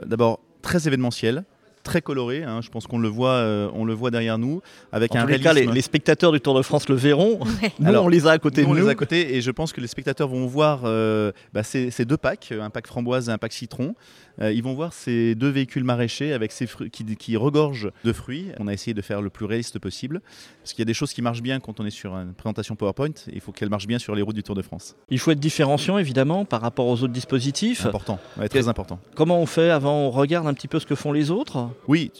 d'abord 0.07 0.41
très 0.63 0.87
événementiels, 0.87 1.45
très 1.87 2.03
coloré. 2.03 2.43
Hein. 2.43 2.61
je 2.61 2.69
pense 2.69 2.87
qu'on 2.87 2.99
le 2.99 3.09
voit, 3.09 3.31
euh, 3.31 3.71
on 3.73 3.85
le 3.85 3.95
voit 3.95 4.11
derrière 4.11 4.39
nous, 4.39 4.61
avec 4.93 5.15
un 5.15 5.25
réalisme. 5.25 5.45
Cas, 5.45 5.55
les, 5.55 5.81
spectateurs 5.81 6.33
du 6.33 6.41
Tour 6.41 6.55
de 6.55 6.63
France 6.63 6.89
le 6.89 6.97
verront. 6.97 7.39
Nous, 7.79 7.95
on 7.95 8.09
les 8.09 8.27
a 8.27 8.33
à 8.33 8.39
côté 8.39 8.63
de 8.63 8.67
nous. 8.67 8.73
On 8.73 8.75
les 8.75 8.89
a 8.89 8.91
à 8.91 8.95
côté, 8.95 9.37
et 9.37 9.41
je 9.41 9.51
pense 9.51 9.73
que 9.73 9.81
les 9.81 9.87
spectateurs 9.87 10.29
vont 10.29 10.47
voir 10.47 10.83
euh, 10.85 11.31
bah, 11.53 11.63
ces, 11.63 11.91
deux 12.05 12.17
packs, 12.17 12.53
un 12.53 12.71
pack 12.71 12.87
framboise 12.87 13.29
et 13.29 13.33
un 13.33 13.39
pack 13.39 13.53
citron. 13.53 13.95
Euh, 14.41 14.53
ils 14.53 14.63
vont 14.63 14.75
voir 14.75 14.93
ces 14.93 15.35
deux 15.35 15.49
véhicules 15.49 15.85
maraîchers 15.85 16.33
avec 16.33 16.53
ces 16.53 16.67
fruits 16.67 16.91
qui, 16.91 17.05
qui, 17.17 17.37
regorgent 17.37 17.91
de 18.05 18.13
fruits. 18.13 18.49
On 18.59 18.67
a 18.67 18.73
essayé 18.73 18.93
de 18.93 19.01
faire 19.01 19.23
le 19.23 19.31
plus 19.31 19.47
réaliste 19.47 19.79
possible, 19.79 20.21
parce 20.63 20.73
qu'il 20.73 20.81
y 20.81 20.83
a 20.83 20.87
des 20.87 20.95
choses 20.95 21.13
qui 21.13 21.23
marchent 21.23 21.43
bien 21.43 21.61
quand 21.61 21.81
on 21.81 21.87
est 21.87 21.91
sur 21.91 22.15
une 22.15 22.35
présentation 22.35 22.75
PowerPoint. 22.75 23.15
Il 23.33 23.41
faut 23.41 23.53
qu'elles 23.53 23.71
marchent 23.71 23.87
bien 23.87 23.99
sur 23.99 24.15
les 24.15 24.23
routes 24.23 24.37
du 24.37 24.43
Tour 24.43 24.55
de 24.55 24.63
France. 24.63 24.97
Il 25.09 25.19
faut 25.19 25.31
être 25.31 25.41
différenciant 25.41 25.99
évidemment 25.99 26.45
par 26.45 26.61
rapport 26.61 26.87
aux 26.87 27.03
autres 27.03 27.13
dispositifs. 27.13 27.87
Important, 27.87 28.19
très 28.51 28.69
important. 28.69 28.99
Comment 29.15 29.41
on 29.41 29.47
fait 29.47 29.71
avant 29.71 30.07
On 30.07 30.11
regarde 30.11 30.47
un 30.47 30.55
petit 30.55 30.69
peu 30.69 30.81
ce 30.81 30.87
que 30.87 30.95
font 30.95 31.13
les 31.13 31.31
autres? 31.31 31.69
Oui, 31.89 32.11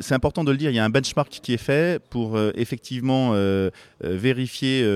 c'est 0.00 0.14
important 0.14 0.44
de 0.44 0.50
le 0.50 0.56
dire, 0.56 0.70
il 0.70 0.76
y 0.76 0.78
a 0.78 0.84
un 0.84 0.90
benchmark 0.90 1.28
qui 1.30 1.54
est 1.54 1.58
fait 1.58 2.02
pour 2.10 2.36
euh, 2.36 2.52
effectivement 2.54 3.32
euh, 3.32 3.70
euh, 4.04 4.16
vérifier 4.16 4.86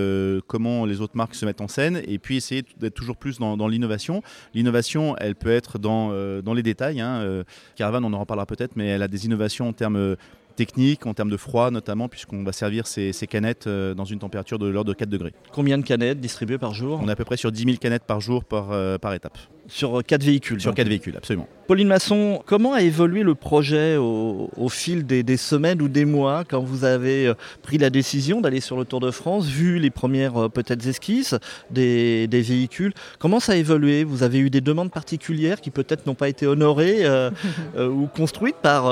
comment 0.47 0.85
les 0.85 1.01
autres 1.01 1.17
marques 1.17 1.35
se 1.35 1.45
mettent 1.47 1.61
en 1.61 1.69
scène 1.69 2.03
et 2.07 2.19
puis 2.19 2.37
essayer 2.37 2.65
d'être 2.79 2.95
toujours 2.95 3.17
plus 3.17 3.39
dans, 3.39 3.69
l'innovation. 3.69 4.23
L'innovation, 4.55 5.17
elle 5.19 5.35
peut 5.35 5.51
être 5.51 5.79
dans, 5.79 6.11
dans 6.43 6.55
les 6.55 6.63
détails. 6.63 7.01
Hein. 7.01 7.45
Caravan, 7.75 8.05
on 8.05 8.13
en 8.13 8.21
reparlera 8.21 8.47
peut-être, 8.47 8.77
mais 8.77 8.87
elle 8.87 9.03
a 9.03 9.09
des 9.09 9.27
innovations 9.27 9.69
en 9.69 9.73
termes 9.73 10.17
techniques, 10.57 11.07
en 11.07 11.15
termes 11.15 11.31
de 11.31 11.37
froid 11.37 11.71
notamment, 11.71 12.09
puisqu'on 12.09 12.43
va 12.43 12.53
servir 12.53 12.87
ces, 12.87 13.13
canettes 13.29 13.69
dans 13.69 14.05
une 14.05 14.19
température 14.19 14.59
de 14.59 14.67
l'ordre 14.67 14.93
de 14.93 14.97
4 14.97 15.09
degrés. 15.09 15.33
Combien 15.53 15.79
de 15.79 15.85
canettes 15.85 16.21
distribuées 16.21 16.59
par 16.59 16.75
jour? 16.75 17.01
On 17.03 17.09
est 17.09 17.13
à 17.13 17.17
peu 17.17 17.25
près 17.25 17.37
sur 17.37 17.53
10 17.53 17.65
000 17.65 17.77
canettes 17.77 18.05
par 18.05 18.21
jour 18.21 18.45
par, 18.45 18.99
par 18.99 19.15
étape. 19.15 19.39
Sur 19.69 20.03
4 20.05 20.23
véhicules 20.23 20.61
Sur 20.61 20.75
4 20.75 20.87
véhicules, 20.89 21.17
absolument. 21.17 21.49
Pauline 21.67 21.89
Masson, 21.89 22.43
comment 22.47 22.75
a 22.75 22.83
évolué 22.83 23.25
le 23.25 23.35
projet 23.35 23.97
au, 23.97 24.69
fil 24.69 25.05
des, 25.05 25.37
semaines 25.37 25.83
ou 25.83 25.89
des 25.89 26.05
mois 26.05 26.45
quand 26.45 26.61
vous 26.61 26.85
avez 26.85 27.27
euh, 27.27 27.35
pris 27.63 27.77
la 27.77 27.91
décision 27.91 28.41
d'aller 28.41 28.61
sur 28.61 28.77
le 28.77 28.85
Tour 28.85 29.01
de 29.01 29.11
France, 29.11 29.47
vu 29.47 29.81
les 29.81 29.91
premières 29.91 30.45
euh, 30.45 30.49
peut-être 30.49 30.87
esquisses 30.87 31.35
des, 31.71 32.29
véhicules? 32.31 32.93
Comment 33.19 33.41
ça 33.41 33.53
a 33.53 33.57
évolué? 33.57 34.05
Vous 34.05 34.23
avez 34.23 34.39
eu 34.39 34.51
des 34.51 34.61
demandes 34.61 34.93
particulières 34.93 35.61
qui 35.61 35.71
peut-être 35.71 36.07
n'ont 36.07 36.15
pas 36.15 36.29
été 36.29 36.47
honorées 36.47 36.99
euh, 37.01 37.31
ou 37.77 38.07
construites 38.07 38.57
par, 38.63 38.85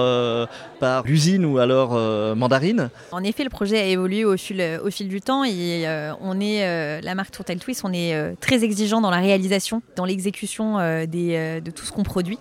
par 0.80 1.04
l'usine 1.04 1.44
ou 1.44 1.54
alors 1.59 1.91
euh, 1.95 2.35
Mandarine 2.35 2.91
En 3.13 3.23
effet, 3.23 3.45
le 3.45 3.51
projet 3.51 3.79
a 3.79 3.85
évolué 3.85 4.25
au 4.25 4.37
fil, 4.37 5.09
du 5.09 5.21
temps 5.21 5.45
et 5.45 5.85
euh, 5.87 6.13
on 6.21 6.41
est, 6.41 6.65
euh, 6.65 7.01
la 7.03 7.15
marque 7.15 7.31
Tourtel 7.31 7.59
Twist, 7.59 7.83
on 7.85 7.93
est 7.93 8.37
très 8.41 8.65
exigeant 8.65 9.01
dans 9.01 9.11
la 9.11 9.19
réalisation, 9.19 9.83
dans 9.97 10.05
l'exécution 10.05 10.77
de 10.77 11.71
tout 11.71 11.85
ce 11.85 11.93
qu'on 11.93 12.03
produit. 12.03 12.39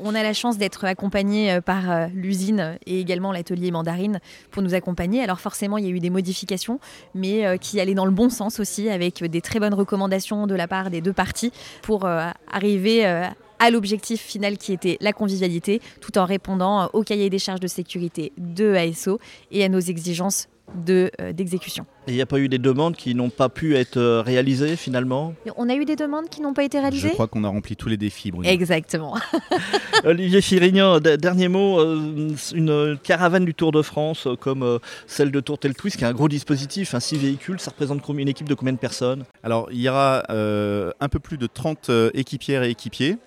On 0.00 0.14
a 0.14 0.22
la 0.22 0.32
chance 0.32 0.58
d'être 0.58 0.84
accompagné 0.84 1.60
par 1.60 2.08
l'usine 2.14 2.76
et 2.86 3.00
également 3.00 3.32
l'atelier 3.32 3.70
Mandarine 3.70 4.20
pour 4.50 4.62
nous 4.62 4.74
accompagner. 4.74 5.22
Alors 5.22 5.40
forcément, 5.40 5.78
il 5.78 5.84
y 5.84 5.88
a 5.88 5.90
eu 5.90 6.00
des 6.00 6.10
modifications, 6.10 6.80
mais 7.14 7.58
qui 7.58 7.80
allaient 7.80 7.94
dans 7.94 8.04
le 8.04 8.10
bon 8.10 8.30
sens 8.30 8.60
aussi, 8.60 8.88
avec 8.88 9.24
des 9.24 9.40
très 9.40 9.60
bonnes 9.60 9.74
recommandations 9.74 10.46
de 10.46 10.54
la 10.54 10.68
part 10.68 10.90
des 10.90 11.00
deux 11.00 11.12
parties 11.12 11.52
pour 11.82 12.06
arriver 12.52 13.06
euh, 13.06 13.24
à 13.62 13.70
l'objectif 13.70 14.20
final 14.20 14.58
qui 14.58 14.72
était 14.72 14.96
la 15.00 15.12
convivialité, 15.12 15.80
tout 16.00 16.18
en 16.18 16.24
répondant 16.24 16.82
euh, 16.82 16.86
au 16.92 17.02
cahier 17.02 17.30
des 17.30 17.38
charges 17.38 17.60
de 17.60 17.68
sécurité 17.68 18.32
de 18.36 18.74
ASO 18.74 19.18
et 19.50 19.64
à 19.64 19.68
nos 19.68 19.78
exigences 19.80 20.48
de, 20.86 21.10
euh, 21.20 21.32
d'exécution. 21.32 21.84
Et 22.06 22.12
il 22.12 22.14
n'y 22.14 22.22
a 22.22 22.26
pas 22.26 22.38
eu 22.38 22.48
des 22.48 22.58
demandes 22.58 22.96
qui 22.96 23.14
n'ont 23.14 23.28
pas 23.30 23.48
pu 23.50 23.76
être 23.76 23.98
euh, 23.98 24.22
réalisées 24.22 24.74
finalement? 24.76 25.34
On 25.56 25.68
a 25.68 25.74
eu 25.74 25.84
des 25.84 25.96
demandes 25.96 26.28
qui 26.30 26.40
n'ont 26.40 26.54
pas 26.54 26.64
été 26.64 26.78
Je 26.78 26.82
réalisées 26.82 27.10
crois 27.10 27.28
qu'on 27.28 27.44
a 27.44 27.48
rempli 27.48 27.76
tous 27.76 27.88
les 27.88 27.96
défis, 27.98 28.30
Bruno. 28.30 28.48
Exactement. 28.48 29.16
Olivier 30.04 30.40
Chirignan, 30.40 30.98
d- 31.00 31.16
dernier 31.18 31.48
mot, 31.48 31.78
euh, 31.78 32.28
une 32.54 32.98
caravane 33.02 33.44
du 33.44 33.54
Tour 33.54 33.70
de 33.72 33.82
France 33.82 34.26
euh, 34.26 34.34
comme 34.36 34.62
euh, 34.62 34.78
celle 35.06 35.30
de 35.30 35.40
Tourtel 35.40 35.74
Twist, 35.74 35.96
qui 35.98 36.04
est 36.04 36.06
un 36.08 36.12
gros 36.12 36.28
dispositif, 36.28 36.94
un 36.94 37.00
6 37.00 37.18
véhicules, 37.18 37.60
ça 37.60 37.70
représente 37.70 38.00
combien- 38.02 38.22
une 38.22 38.28
équipe 38.28 38.48
de 38.48 38.54
combien 38.54 38.72
de 38.72 38.78
personnes? 38.78 39.24
Alors, 39.42 39.68
il 39.72 39.80
y 39.80 39.88
aura 39.88 40.22
euh, 40.30 40.90
un 41.00 41.08
peu 41.08 41.18
plus 41.18 41.36
de 41.38 41.46
30 41.46 41.90
euh, 41.90 42.10
équipières 42.14 42.62
et 42.62 42.70
équipiers. 42.70 43.18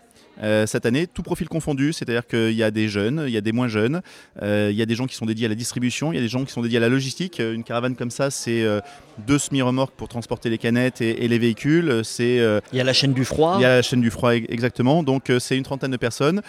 Euh, 0.44 0.66
cette 0.66 0.86
année, 0.86 1.08
tout 1.08 1.24
profil 1.24 1.48
confondu, 1.48 1.94
c'est-à-dire 1.94 2.28
qu'il 2.28 2.52
y 2.54 2.64
a 2.64 2.72
des 2.72 2.88
jeunes, 2.88 3.24
il 3.28 3.34
y 3.34 3.38
a 3.38 3.42
des 3.42 3.52
moins 3.52 3.68
jeunes, 3.68 4.02
euh, 4.42 4.70
il 4.72 4.78
y 4.78 4.82
a 4.82 4.86
des 4.86 4.96
gens 4.96 5.06
qui 5.08 5.16
sont 5.16 5.26
dédiés 5.26 5.46
à 5.46 5.50
la 5.50 5.56
distribution, 5.56 6.12
il 6.12 6.16
y 6.16 6.20
a 6.20 6.22
des 6.22 6.28
gens 6.28 6.44
qui 6.44 6.52
sont 6.52 6.62
dédiés 6.62 6.78
à 6.78 6.82
la 6.82 6.90
logistique. 6.90 7.40
Euh, 7.40 7.54
Une 7.54 7.64
caravane 7.64 7.96
comme 7.96 8.12
ça, 8.12 8.30
c'est 8.32 8.64
euh, 8.64 8.80
deux 9.28 9.38
semi-remorques 9.40 9.96
pour 9.96 10.08
transporter 10.08 10.50
les 10.50 10.58
canettes 10.58 11.02
et, 11.02 11.24
et 11.24 11.28
les 11.28 11.40
véhicules. 11.40 12.02
C'est 12.04 12.36
Il 12.72 12.78
y 12.78 12.82
a 12.82 12.84
la 12.84 12.94
chaîne 12.94 13.14
du 13.14 13.24
froid. 13.26 13.56
il 13.60 13.62
y 13.62 13.66
a 13.66 13.76
la 13.78 13.82
chaîne 13.82 14.02
du 14.02 14.12
froid 14.12 14.34
exactement. 14.36 15.04
Donc 15.04 15.32
c'est 15.40 15.58
une 15.58 15.64
trentaine 15.64 15.92
de 15.92 15.98
personnes. 15.98 16.42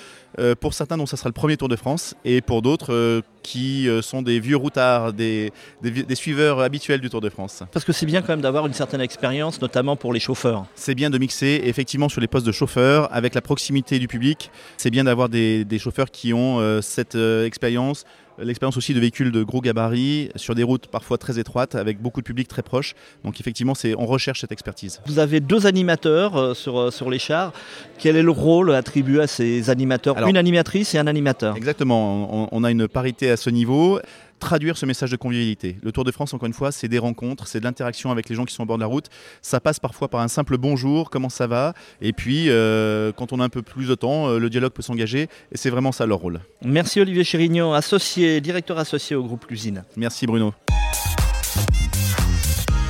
Pour 0.61 0.75
certains, 0.75 0.99
dont 0.99 1.07
ça 1.07 1.17
sera 1.17 1.29
le 1.29 1.33
premier 1.33 1.57
Tour 1.57 1.69
de 1.69 1.77
France, 1.77 2.15
et 2.25 2.41
pour 2.41 2.63
d'autres 2.63 3.23
qui 3.51 3.89
euh, 3.89 4.03
sont 4.03 4.23
des 4.23 4.39
vieux 4.49 4.57
routards, 4.65 5.13
des, 5.13 5.53
des 5.83 5.91
vi- 5.91 6.05
des 6.05 6.15
suiveurs 6.25 6.59
habituels 6.61 7.01
du 7.01 7.09
Tour 7.11 7.21
de 7.21 7.31
France. 7.37 7.63
Parce 7.73 7.85
que 7.87 7.93
c'est 7.93 8.07
bien 8.13 8.21
quand 8.23 8.33
même 8.35 8.41
d'avoir 8.47 8.67
une 8.67 8.75
certaine 8.83 9.01
expérience, 9.01 9.61
notamment 9.67 9.95
pour 10.03 10.13
les 10.13 10.21
chauffeurs. 10.21 10.65
C'est 10.75 10.95
bien 10.97 11.11
de 11.11 11.19
mixer 11.19 11.53
effectivement 11.65 12.09
sur 12.09 12.21
les 12.21 12.27
postes 12.27 12.47
de 12.47 12.53
chauffeurs 12.61 13.03
avec 13.21 13.35
la 13.35 13.41
proximité 13.41 13.99
du 13.99 14.09
public. 14.09 14.51
C'est 14.77 14.91
bien 14.97 15.05
d'avoir 15.05 15.29
des, 15.29 15.65
des 15.65 15.79
chauffeurs 15.79 16.11
qui 16.11 16.33
ont 16.35 16.59
euh, 16.61 16.81
cette 16.83 17.15
euh, 17.15 17.47
expérience, 17.47 18.05
l'expérience 18.39 18.77
aussi 18.77 18.93
de 18.95 19.01
véhicules 19.01 19.33
de 19.33 19.43
gros 19.43 19.61
gabarits 19.61 20.31
sur 20.37 20.55
des 20.55 20.63
routes 20.63 20.87
parfois 20.89 21.19
très 21.19 21.39
étroites 21.39 21.75
avec 21.75 22.01
beaucoup 22.01 22.21
de 22.21 22.27
public 22.27 22.49
très 22.49 22.63
proche. 22.63 22.95
Donc 23.25 23.41
effectivement, 23.41 23.75
c'est 23.75 23.95
on 23.97 24.07
recherche 24.07 24.41
cette 24.41 24.53
expertise. 24.53 25.01
Vous 25.07 25.19
avez 25.19 25.41
deux 25.41 25.67
animateurs 25.67 26.37
euh, 26.37 26.55
sur, 26.55 26.79
euh, 26.79 26.91
sur 26.91 27.11
les 27.11 27.19
chars. 27.19 27.53
Quel 27.99 28.17
est 28.17 28.23
le 28.23 28.31
rôle 28.31 28.73
attribué 28.75 29.21
à 29.23 29.27
ces 29.27 29.71
animateurs? 29.71 30.17
Alors- 30.17 30.29
Une 30.29 30.37
animatrice 30.37 30.95
et 30.95 30.99
un 30.99 31.07
animateur. 31.07 31.57
Exactement, 31.57 32.45
on, 32.45 32.49
on 32.53 32.65
a 32.65 32.71
une 32.71 32.89
parité 32.89 33.31
à 33.31 33.37
ce 33.37 33.51
niveau. 33.51 34.01
Traduire 34.39 34.77
ce 34.77 34.85
message 34.85 35.11
de 35.11 35.17
convivialité. 35.17 35.77
Le 35.83 35.93
Tour 35.93 36.05
de 36.05 36.11
France, 36.11 36.35
encore 36.35 36.47
une 36.47 36.53
fois, 36.53 36.71
c'est 36.71 36.89
des 36.89 36.99
rencontres, 36.99 37.47
c'est 37.47 37.59
de 37.59 37.65
l'interaction 37.65 38.11
avec 38.11 38.29
les 38.29 38.35
gens 38.35 38.45
qui 38.45 38.55
sont 38.55 38.65
au 38.65 38.67
bord 38.67 38.77
de 38.77 38.83
la 38.83 38.87
route. 38.87 39.07
Ça 39.41 39.61
passe 39.61 39.81
parfois 39.81 40.09
par 40.09 40.21
un 40.21 40.29
simple 40.29 40.59
bonjour, 40.59 41.11
comment 41.11 41.29
ça 41.29 41.47
va? 41.47 41.73
Et 42.01 42.13
puis, 42.13 42.51
euh, 42.51 43.13
quand 43.13 43.33
on 43.33 43.41
a 43.41 43.45
un 43.45 43.49
peu 43.49 43.63
plus 43.63 43.89
de 43.89 43.95
temps, 43.95 44.29
euh, 44.29 44.39
le 44.39 44.51
dialogue 44.51 44.73
peut 44.73 44.83
s'engager. 44.83 45.29
Et 45.53 45.57
c'est 45.57 45.71
vraiment 45.71 45.93
ça 45.93 46.07
leur 46.07 46.19
rôle. 46.19 46.41
Merci 46.63 47.01
Olivier 47.01 47.25
Chirignan, 47.25 47.73
associé, 47.73 48.41
directeur 48.41 48.79
associé 48.79 49.17
au 49.17 49.25
groupe 49.25 49.47
L'usine. 49.49 49.85
Merci 49.97 50.27
Bruno. 50.27 50.53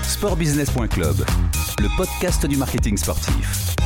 Sportbusiness.club, 0.03 1.17
le 1.79 1.97
podcast 1.97 2.47
du 2.47 2.57
marketing 2.57 2.97
sportif. 2.97 3.76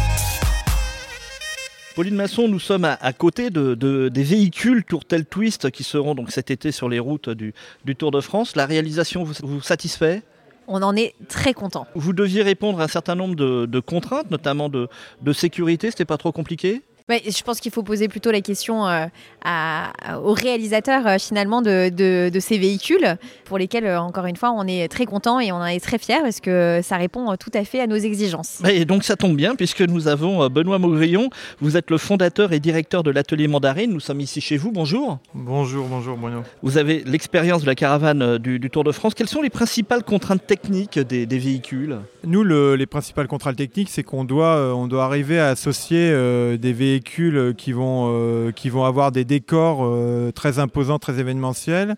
Pauline 2.00 2.14
Masson, 2.16 2.48
nous 2.48 2.58
sommes 2.58 2.86
à, 2.86 2.94
à 3.02 3.12
côté 3.12 3.50
de, 3.50 3.74
de- 3.74 4.08
des 4.08 4.22
véhicules 4.22 4.84
Tourtel 4.84 5.26
Twist 5.26 5.70
qui 5.70 5.84
seront 5.84 6.14
donc 6.14 6.30
cet 6.30 6.50
été 6.50 6.72
sur 6.72 6.88
les 6.88 6.98
routes 6.98 7.28
du, 7.28 7.52
du 7.84 7.94
Tour 7.94 8.10
de 8.10 8.22
France. 8.22 8.56
La 8.56 8.64
réalisation 8.64 9.22
vous, 9.22 9.34
vous 9.42 9.60
satisfait? 9.60 10.22
On 10.66 10.80
en 10.82 10.96
est 10.96 11.14
très 11.28 11.52
content. 11.52 11.86
Vous 11.94 12.14
deviez 12.14 12.40
répondre 12.42 12.80
à 12.80 12.84
un 12.84 12.88
certain 12.88 13.16
nombre 13.16 13.34
de, 13.34 13.66
de 13.66 13.80
contraintes, 13.80 14.30
notamment 14.30 14.70
de, 14.70 14.88
de 15.20 15.32
sécurité. 15.34 15.90
C'était 15.90 16.06
pas 16.06 16.16
trop 16.16 16.32
compliqué? 16.32 16.80
Je 17.10 17.42
pense 17.42 17.60
qu'il 17.60 17.72
faut 17.72 17.82
poser 17.82 18.08
plutôt 18.08 18.30
la 18.30 18.40
question 18.40 18.86
euh, 18.86 19.06
à- 19.44 19.92
aux 20.22 20.32
réalisateurs 20.32 21.06
euh, 21.06 21.16
finalement 21.18 21.62
de, 21.62 21.88
de- 21.88 22.30
de 22.32 22.40
ces 22.40 22.58
véhicules 22.58 23.16
pour 23.44 23.58
lesquels, 23.58 23.86
euh, 23.86 24.00
encore 24.00 24.26
une 24.26 24.36
fois, 24.36 24.52
on 24.52 24.66
est 24.66 24.88
très 24.88 25.06
content 25.06 25.40
et 25.40 25.50
on 25.52 25.56
en 25.56 25.66
est 25.66 25.80
très 25.80 25.98
fiers 25.98 26.20
parce 26.22 26.40
que 26.40 26.80
ça 26.82 26.96
répond 26.96 27.30
euh, 27.32 27.36
tout 27.36 27.50
à 27.54 27.64
fait 27.64 27.80
à 27.80 27.86
nos 27.86 27.96
exigences. 27.96 28.62
Et 28.70 28.84
donc 28.84 29.04
ça 29.04 29.16
tombe 29.16 29.36
bien 29.36 29.54
puisque 29.56 29.80
nous 29.82 30.08
avons 30.08 30.48
Benoît 30.48 30.78
Maugrillon. 30.78 31.30
Vous 31.60 31.76
êtes 31.76 31.90
le 31.90 31.98
fondateur 31.98 32.52
et 32.52 32.60
directeur 32.60 33.02
de 33.02 33.10
l'atelier 33.10 33.48
Mandarine. 33.48 33.92
Nous 33.92 34.00
sommes 34.00 34.20
ici 34.20 34.40
chez 34.40 34.56
vous. 34.56 34.70
Bonjour. 34.70 35.18
Bonjour, 35.34 35.86
bonjour 35.88 36.16
Bruno. 36.16 36.42
Vous 36.62 36.78
avez 36.78 37.02
l'expérience 37.04 37.62
de 37.62 37.66
la 37.66 37.74
caravane 37.74 38.38
du, 38.38 38.58
du 38.58 38.70
Tour 38.70 38.84
de 38.84 38.92
France. 38.92 39.14
Quelles 39.14 39.28
sont 39.28 39.42
les 39.42 39.50
principales 39.50 40.04
contraintes 40.04 40.46
techniques 40.46 40.98
des, 40.98 41.26
des 41.26 41.38
véhicules? 41.38 41.98
Nous, 42.24 42.44
le- 42.44 42.76
les 42.76 42.86
principales 42.86 43.26
contraintes 43.26 43.56
techniques, 43.56 43.88
c'est 43.90 44.02
qu'on 44.02 44.24
doit, 44.24 44.54
euh, 44.56 44.72
on 44.72 44.86
doit 44.86 45.04
arriver 45.04 45.40
à 45.40 45.48
associer 45.48 46.10
euh, 46.12 46.56
des 46.56 46.72
véhicules 46.72 46.99
qui 47.00 47.72
vont, 47.72 48.10
euh, 48.12 48.52
qui 48.52 48.68
vont 48.68 48.84
avoir 48.84 49.12
des 49.12 49.24
décors 49.24 49.80
euh, 49.82 50.30
très 50.32 50.58
imposants, 50.58 50.98
très 50.98 51.18
événementiels, 51.18 51.96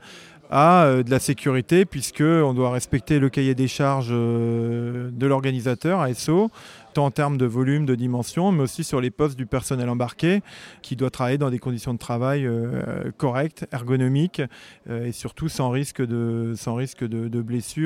à 0.52 0.84
euh, 0.84 1.02
de 1.02 1.10
la 1.10 1.18
sécurité, 1.18 1.86
puisque 1.86 2.20
on 2.20 2.52
doit 2.52 2.70
respecter 2.70 3.18
le 3.18 3.30
cahier 3.30 3.54
des 3.54 3.68
charges 3.68 4.10
euh, 4.12 5.10
de 5.10 5.26
l'organisateur, 5.26 6.00
ASO, 6.00 6.50
tant 6.92 7.06
en 7.06 7.10
termes 7.10 7.38
de 7.38 7.46
volume, 7.46 7.86
de 7.86 7.94
dimension, 7.94 8.52
mais 8.52 8.62
aussi 8.62 8.84
sur 8.84 9.00
les 9.00 9.10
postes 9.10 9.36
du 9.36 9.46
personnel 9.46 9.88
embarqué, 9.88 10.42
qui 10.82 10.96
doit 10.96 11.10
travailler 11.10 11.38
dans 11.38 11.50
des 11.50 11.58
conditions 11.58 11.94
de 11.94 11.98
travail 11.98 12.46
euh, 12.46 13.10
correctes, 13.16 13.66
ergonomiques, 13.72 14.42
euh, 14.88 15.06
et 15.06 15.12
surtout 15.12 15.48
sans 15.48 15.70
risque 15.70 16.04
de, 16.04 16.54
sans 16.56 16.74
risque 16.74 17.04
de, 17.04 17.28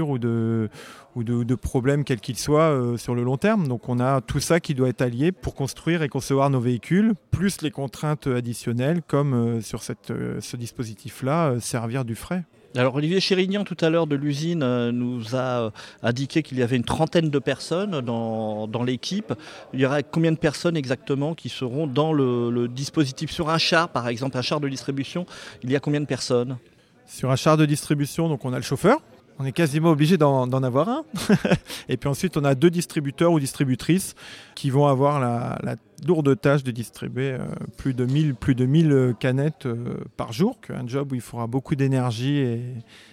ou 0.02 0.18
de, 0.18 0.68
ou 1.14 1.24
de, 1.24 1.54
problèmes 1.54 2.04
quels 2.04 2.20
qu'ils 2.20 2.38
soient 2.38 2.70
euh, 2.70 2.96
sur 2.96 3.14
le 3.14 3.22
long 3.22 3.36
terme. 3.36 3.68
Donc 3.68 3.88
on 3.88 4.00
a 4.00 4.20
tout 4.20 4.40
ça 4.40 4.60
qui 4.60 4.74
doit 4.74 4.88
être 4.88 5.02
allié 5.02 5.32
pour 5.32 5.54
construire 5.54 6.02
et 6.02 6.08
concevoir 6.08 6.50
nos 6.50 6.60
véhicules, 6.60 7.14
plus 7.30 7.62
les 7.62 7.70
contraintes 7.70 8.26
additionnelles 8.26 9.02
comme 9.06 9.60
sur 9.62 9.82
ce 9.82 10.56
dispositif-là, 10.56 11.60
servir 11.60 12.04
du 12.04 12.14
frais. 12.14 12.44
Alors 12.76 12.94
Olivier 12.96 13.20
Chérignan 13.20 13.64
tout 13.64 13.76
à 13.80 13.88
l'heure 13.88 14.06
de 14.06 14.16
l'usine 14.16 14.62
euh, 14.62 14.92
nous 14.92 15.34
a 15.34 15.62
euh, 15.62 15.70
indiqué 16.02 16.42
qu'il 16.42 16.58
y 16.58 16.62
avait 16.62 16.76
une 16.76 16.84
trentaine 16.84 17.30
de 17.30 17.38
personnes 17.38 18.02
dans, 18.02 18.84
l'équipe. 18.84 19.32
Il 19.72 19.80
y 19.80 19.86
aura 19.86 20.02
combien 20.02 20.30
de 20.30 20.36
personnes 20.36 20.76
exactement 20.76 21.34
qui 21.34 21.48
seront 21.48 21.86
dans 21.86 22.12
le 22.12 22.68
dispositif? 22.68 23.30
Sur 23.30 23.48
un 23.48 23.58
char 23.58 23.88
par 23.88 24.08
exemple, 24.08 24.36
un 24.36 24.42
char 24.42 24.60
de 24.60 24.68
distribution, 24.68 25.24
il 25.62 25.70
y 25.70 25.76
a 25.76 25.80
combien 25.80 26.00
de 26.00 26.06
personnes? 26.06 26.58
Sur 27.06 27.30
un 27.30 27.36
char 27.36 27.56
de 27.56 27.64
distribution, 27.64 28.28
donc 28.28 28.44
on 28.44 28.52
a 28.52 28.56
le 28.56 28.62
chauffeur. 28.62 29.00
On 29.38 29.44
est 29.44 29.52
quasiment 29.52 29.90
obligé 29.90 30.16
d'en 30.16 30.50
avoir 30.62 30.88
un. 30.88 31.04
et 31.90 31.96
puis 31.98 32.08
ensuite, 32.08 32.36
on 32.38 32.44
a 32.44 32.54
deux 32.54 32.70
distributeurs 32.70 33.32
ou 33.32 33.38
distributrices 33.40 34.14
qui 34.54 34.70
vont 34.70 34.86
avoir 34.86 35.20
la, 35.20 35.58
la 35.62 35.76
lourde 36.06 36.40
tâche 36.40 36.62
de 36.64 36.70
distribuer 36.70 37.32
euh, 37.32 37.38
plus, 37.76 37.92
de 37.92 38.06
1000, 38.06 38.34
plus 38.34 38.54
de 38.54 38.64
1000 38.64 39.14
canettes 39.20 39.66
euh, 39.66 39.98
par 40.16 40.32
jour. 40.32 40.56
Un 40.70 40.86
job 40.88 41.12
où 41.12 41.14
il 41.16 41.20
faudra 41.20 41.46
beaucoup 41.46 41.74
d'énergie 41.74 42.38
et, 42.38 42.62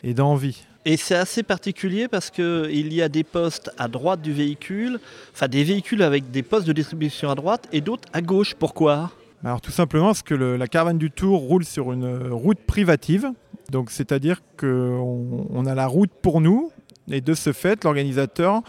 et 0.03 0.13
d'envie. 0.13 0.63
Et 0.85 0.95
c'est 0.97 1.15
assez 1.15 1.43
particulier 1.43 2.07
parce 2.07 2.29
qu'il 2.29 2.93
y 2.93 3.01
a 3.01 3.09
des 3.09 3.23
postes 3.25 3.71
à 3.77 3.87
droite 3.89 4.21
du 4.21 4.31
véhicule, 4.33 4.99
enfin 5.33 5.47
des 5.49 5.63
véhicules 5.65 6.01
avec 6.03 6.31
des 6.31 6.43
postes 6.43 6.67
de 6.67 6.73
distribution 6.73 7.29
à 7.29 7.35
droite 7.35 7.67
et 7.73 7.81
d'autres 7.81 8.07
à 8.13 8.21
gauche. 8.21 8.53
Pourquoi? 8.55 9.11
Alors 9.45 9.59
tout 9.59 9.71
simplement 9.71 10.05
parce 10.07 10.23
que 10.23 10.33
le- 10.35 10.55
la 10.55 10.67
caravane 10.67 10.97
du 10.97 11.11
Tour 11.11 11.39
roule 11.41 11.65
sur 11.65 11.91
une 11.91 12.05
euh, 12.05 12.29
route 12.33 12.59
privative. 12.65 13.29
Donc 13.73 13.89
c'est-à-dire 13.89 14.41
qu'on 14.55 15.47
on 15.49 15.65
a 15.65 15.73
la 15.73 15.87
route 15.87 16.11
pour 16.21 16.41
nous 16.41 16.71
et 17.11 17.21
de 17.21 17.33
ce 17.33 17.51
fait 17.51 17.83
l'organisateur 17.83 18.61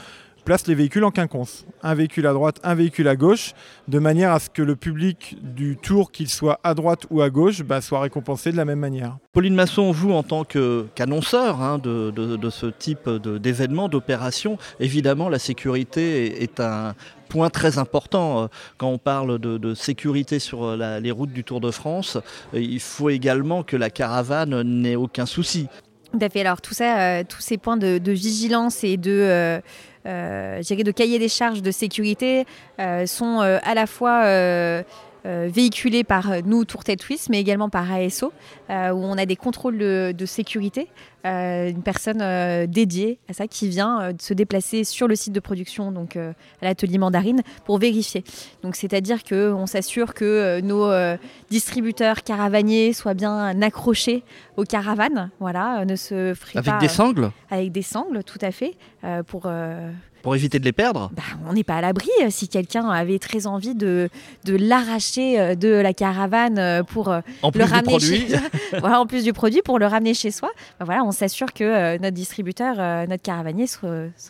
place 0.44 0.66
les 0.66 0.74
véhicules 0.74 1.04
en 1.04 1.10
quinconce. 1.10 1.66
Un 1.82 1.94
véhicule 1.94 2.26
à 2.26 2.32
droite, 2.32 2.60
un 2.62 2.74
véhicule 2.74 3.08
à 3.08 3.16
gauche, 3.16 3.54
de 3.88 3.98
manière 3.98 4.32
à 4.32 4.38
ce 4.38 4.50
que 4.50 4.62
le 4.62 4.76
public 4.76 5.36
du 5.42 5.76
tour, 5.76 6.12
qu'il 6.12 6.28
soit 6.28 6.60
à 6.62 6.74
droite 6.74 7.06
ou 7.10 7.22
à 7.22 7.30
gauche, 7.30 7.62
bah, 7.62 7.80
soit 7.80 8.00
récompensé 8.00 8.52
de 8.52 8.56
la 8.56 8.64
même 8.64 8.78
manière. 8.78 9.16
Pauline 9.32 9.54
Masson, 9.54 9.90
vous 9.90 10.12
en 10.12 10.22
tant 10.22 10.44
qu'annonceur 10.44 11.62
hein, 11.62 11.78
de, 11.78 12.50
ce 12.50 12.66
type 12.66 13.08
d'événement, 13.08 13.88
d'opération, 13.88 14.58
évidemment 14.80 15.28
la 15.28 15.38
sécurité 15.38 16.42
est 16.42 16.60
un 16.60 16.94
point 17.34 17.50
très 17.50 17.78
important. 17.78 18.44
Euh, 18.44 18.46
Quand 18.78 18.90
on 18.90 18.98
parle 18.98 19.40
de, 19.40 19.74
sécurité 19.74 20.38
sur 20.38 20.62
euh, 20.62 21.00
les 21.00 21.10
routes 21.10 21.32
du 21.32 21.42
Tour 21.42 21.60
de 21.60 21.72
France, 21.72 22.16
euh, 22.54 22.60
il 22.60 22.78
faut 22.78 23.10
également 23.10 23.64
que 23.64 23.76
la 23.76 23.90
caravane 23.90 24.62
n'ait 24.62 24.94
aucun 24.94 25.26
souci. 25.26 25.66
Tout 26.12 26.18
à 26.20 26.28
fait. 26.28 26.42
Alors 26.42 26.60
tous 26.60 26.74
ces 27.40 27.58
points 27.58 27.76
de, 27.76 28.12
vigilance 28.12 28.84
et 28.84 28.96
de, 28.96 29.10
euh, 29.10 29.60
euh, 30.06 30.62
de 30.62 30.90
cahier 30.92 31.18
des 31.18 31.28
charges 31.28 31.60
de 31.60 31.72
sécurité 31.72 32.44
sont 33.06 33.40
à 33.40 33.74
la 33.74 33.86
fois 33.88 34.22
véhiculé 35.24 36.04
par 36.04 36.42
nous, 36.44 36.64
Tourtel 36.64 36.96
Twist, 36.96 37.28
mais 37.30 37.40
également 37.40 37.68
par 37.68 37.90
ASO, 37.90 38.32
où 38.68 38.72
on 38.72 39.16
a 39.16 39.26
des 39.26 39.36
contrôles 39.36 39.78
de, 39.78 40.26
sécurité. 40.26 40.88
une 41.24 41.82
personne 41.82 42.66
dédiée 42.66 43.18
à 43.28 43.32
ça 43.32 43.46
qui 43.46 43.68
vient 43.68 44.12
se 44.18 44.34
déplacer 44.34 44.84
sur 44.84 45.08
le 45.08 45.14
site 45.14 45.32
de 45.32 45.40
production, 45.40 45.92
donc 45.92 46.16
à 46.16 46.34
l'atelier 46.62 46.98
Mandarine, 46.98 47.42
pour 47.64 47.78
vérifier. 47.78 48.24
Donc 48.62 48.76
c'est-à-dire 48.76 49.24
qu'on 49.24 49.66
s'assure 49.66 50.14
que 50.14 50.60
nos 50.60 50.90
distributeurs 51.50 52.22
caravaniers 52.22 52.92
soient 52.92 53.14
bien 53.14 53.60
accrochés 53.62 54.24
aux 54.56 54.64
caravanes, 54.64 55.30
voilà, 55.40 55.84
ne 55.84 55.96
se 55.96 56.34
Avec 56.54 56.78
des 56.80 56.88
sangles 56.88 57.30
Avec 57.50 57.72
des 57.72 57.82
sangles, 57.82 58.22
tout 58.24 58.38
à 58.42 58.50
fait, 58.50 58.74
pour 59.26 59.48
pour 60.24 60.34
éviter 60.34 60.58
de 60.58 60.64
les 60.64 60.72
perdre? 60.72 61.10
Bah, 61.14 61.22
On 61.46 61.52
n'est 61.52 61.64
pas 61.64 61.76
à 61.76 61.80
l'abri. 61.82 62.08
Euh, 62.22 62.28
si 62.30 62.48
quelqu'un 62.48 62.88
avait 62.88 63.18
très 63.18 63.46
envie 63.46 63.74
de, 63.74 64.08
de 64.46 64.56
l'arracher 64.56 65.38
euh, 65.38 65.54
de 65.54 65.68
la 65.68 65.92
caravane 65.92 66.58
euh, 66.58 66.82
pour 66.82 67.08
en 67.08 67.50
le 67.54 67.64
ramener 67.64 68.00
chez 68.00 68.26
voilà, 68.78 69.02
en 69.02 69.06
plus 69.06 69.22
du 69.22 69.34
produit, 69.34 69.60
pour 69.62 69.78
le 69.78 69.86
ramener 69.86 70.14
chez 70.14 70.30
soi, 70.30 70.50
bah, 70.80 70.86
voilà, 70.86 71.04
on 71.04 71.12
s'assure 71.12 71.52
que 71.52 71.98
notre 71.98 72.14
distributeur, 72.14 72.76
notre 73.06 73.22
caravanier 73.22 73.66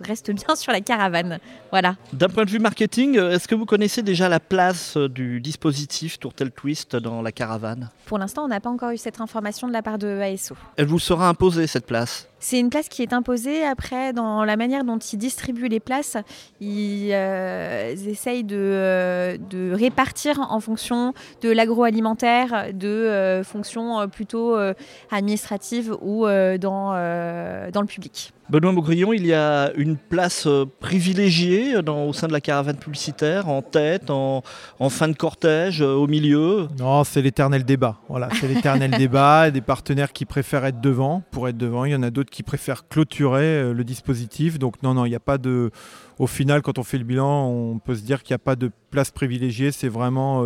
reste 0.00 0.32
bien 0.32 0.54
sur 0.56 0.72
la 0.72 0.80
caravane. 0.80 1.38
Voilà. 1.70 1.94
D'un 2.12 2.28
point 2.28 2.44
de 2.44 2.50
vue 2.50 2.58
marketing, 2.58 3.16
est-ce 3.16 3.46
que 3.46 3.54
vous 3.54 3.64
connaissez 3.64 4.02
déjà 4.02 4.28
la 4.28 4.40
place 4.40 4.96
du 4.96 5.40
dispositif 5.40 6.18
Tourtel 6.18 6.50
Twist 6.50 6.96
dans 6.96 7.22
la 7.22 7.30
caravane? 7.30 7.90
Pour 8.06 8.18
l'instant, 8.18 8.44
on 8.44 8.48
n'a 8.48 8.58
pas 8.58 8.70
encore 8.70 8.90
eu 8.90 8.98
cette 8.98 9.20
information 9.20 9.68
de 9.68 9.72
la 9.72 9.82
part 9.82 9.98
de 9.98 10.08
ASO. 10.08 10.56
Elle 10.76 10.86
vous 10.86 10.98
sera 10.98 11.28
imposée 11.28 11.68
cette 11.68 11.86
place? 11.86 12.28
C'est 12.44 12.60
une 12.60 12.68
place 12.68 12.90
qui 12.90 13.00
est 13.00 13.14
imposée. 13.14 13.64
Après, 13.64 14.12
dans 14.12 14.44
la 14.44 14.56
manière 14.56 14.84
dont 14.84 14.98
ils 14.98 15.16
distribuent 15.16 15.68
les 15.68 15.80
places, 15.80 16.18
ils, 16.60 17.08
euh, 17.10 17.94
essayent 18.06 18.44
de, 18.44 19.38
de, 19.48 19.72
répartir 19.72 20.38
en 20.50 20.60
fonction 20.60 21.14
de 21.40 21.48
l'agroalimentaire, 21.48 22.74
de 22.74 22.86
euh, 22.86 23.44
fonctions 23.44 24.06
plutôt 24.10 24.58
euh, 24.58 24.74
administratives 25.10 25.96
ou 26.02 26.26
dans 26.58 26.92
le 26.92 27.86
public. 27.86 28.34
Benoît 28.50 28.72
Maugrillon, 28.72 29.14
il 29.14 29.26
y 29.26 29.32
a 29.32 29.72
une 29.74 29.96
place 29.96 30.46
euh, 30.46 30.66
privilégiée 30.78 31.80
dans, 31.82 32.04
au 32.04 32.12
sein 32.12 32.26
de 32.26 32.32
la 32.32 32.42
caravane 32.42 32.76
publicitaire, 32.76 33.48
en 33.48 33.62
tête, 33.62 34.10
en, 34.10 34.42
fin 34.90 35.08
de 35.08 35.14
cortège, 35.14 35.80
euh, 35.80 35.94
au 35.94 36.06
milieu? 36.06 36.68
Non, 36.78 37.04
c'est 37.04 37.22
l'éternel 37.22 37.64
débat. 37.64 38.00
Voilà, 38.08 38.28
c'est 38.38 38.46
l'éternel 38.46 38.90
débat. 38.98 39.50
Des 39.50 39.62
partenaires 39.62 40.12
qui 40.12 40.26
préfèrent 40.26 40.66
être 40.66 40.80
devant 40.80 41.22
pour 41.30 41.48
être 41.48 41.56
devant. 41.56 41.86
Il 41.86 41.92
y 41.92 41.94
en 41.94 42.02
a 42.02 42.10
d'autres 42.10 42.30
qui 42.30 42.42
préfèrent 42.42 42.86
clôturer 42.86 43.42
euh, 43.42 43.72
le 43.72 43.82
dispositif. 43.82 44.58
Donc 44.58 44.82
non, 44.82 44.92
non, 44.92 45.06
il 45.06 45.10
n'y 45.10 45.16
a 45.16 45.20
pas 45.20 45.38
de. 45.38 45.70
Au 46.18 46.26
final, 46.26 46.60
quand 46.60 46.78
on 46.78 46.82
fait 46.82 46.98
le 46.98 47.04
bilan, 47.04 47.48
on 47.48 47.78
peut 47.78 47.94
se 47.94 48.02
dire 48.02 48.22
qu'il 48.22 48.34
n'y 48.34 48.36
a 48.36 48.44
pas 48.44 48.56
de 48.56 48.70
place 48.90 49.10
privilégiée. 49.10 49.72
C'est 49.72 49.88
vraiment 49.88 50.44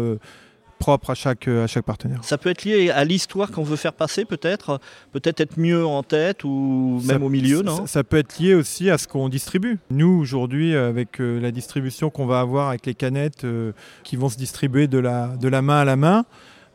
propre 0.79 1.11
à 1.11 1.15
chaque, 1.15 1.49
à 1.49 1.67
chaque 1.67 1.85
partenaire. 1.85 2.21
Ça 2.23 2.39
peut 2.39 2.51
être 2.51 2.65
lié 2.65 2.91
à 2.91 3.05
l'histoire 3.05 3.51
qu'on 3.51 3.63
veut 3.63 3.77
faire 3.77 3.93
passer 3.93 4.25
peut-être, 4.25 4.81
peut-être 5.13 5.41
être 5.41 5.59
mieux 5.59 5.85
en 5.85 6.03
tête 6.03 6.45
ou 6.45 7.01
même 7.05 7.23
au 7.23 7.29
milieu, 7.29 7.63
non? 7.63 7.87
ça, 7.87 8.05
peut 8.05 8.19
être 8.19 8.39
lié 8.39 8.55
aussi 8.55 8.91
à 8.91 8.99
ce 8.99 9.07
qu'on 9.09 9.29
distribue. 9.29 9.79
Nous, 9.91 10.21
aujourd'hui, 10.21 10.75
avec 10.77 11.21
euh, 11.21 11.41
la 11.41 11.51
distribution 11.51 12.11
qu'on 12.11 12.27
va 12.27 12.41
avoir 12.41 12.69
avec 12.69 12.87
les 12.87 12.95
canettes 12.95 13.45
euh, 13.45 13.73
qui 14.05 14.17
vont 14.17 14.29
se 14.29 14.37
distribuer 14.37 14.87
de 14.87 14.99
la, 14.99 15.37
de 15.37 15.49
la 15.49 15.63
main 15.63 15.81
à 15.81 15.85
la 15.85 15.97
main, 15.97 16.25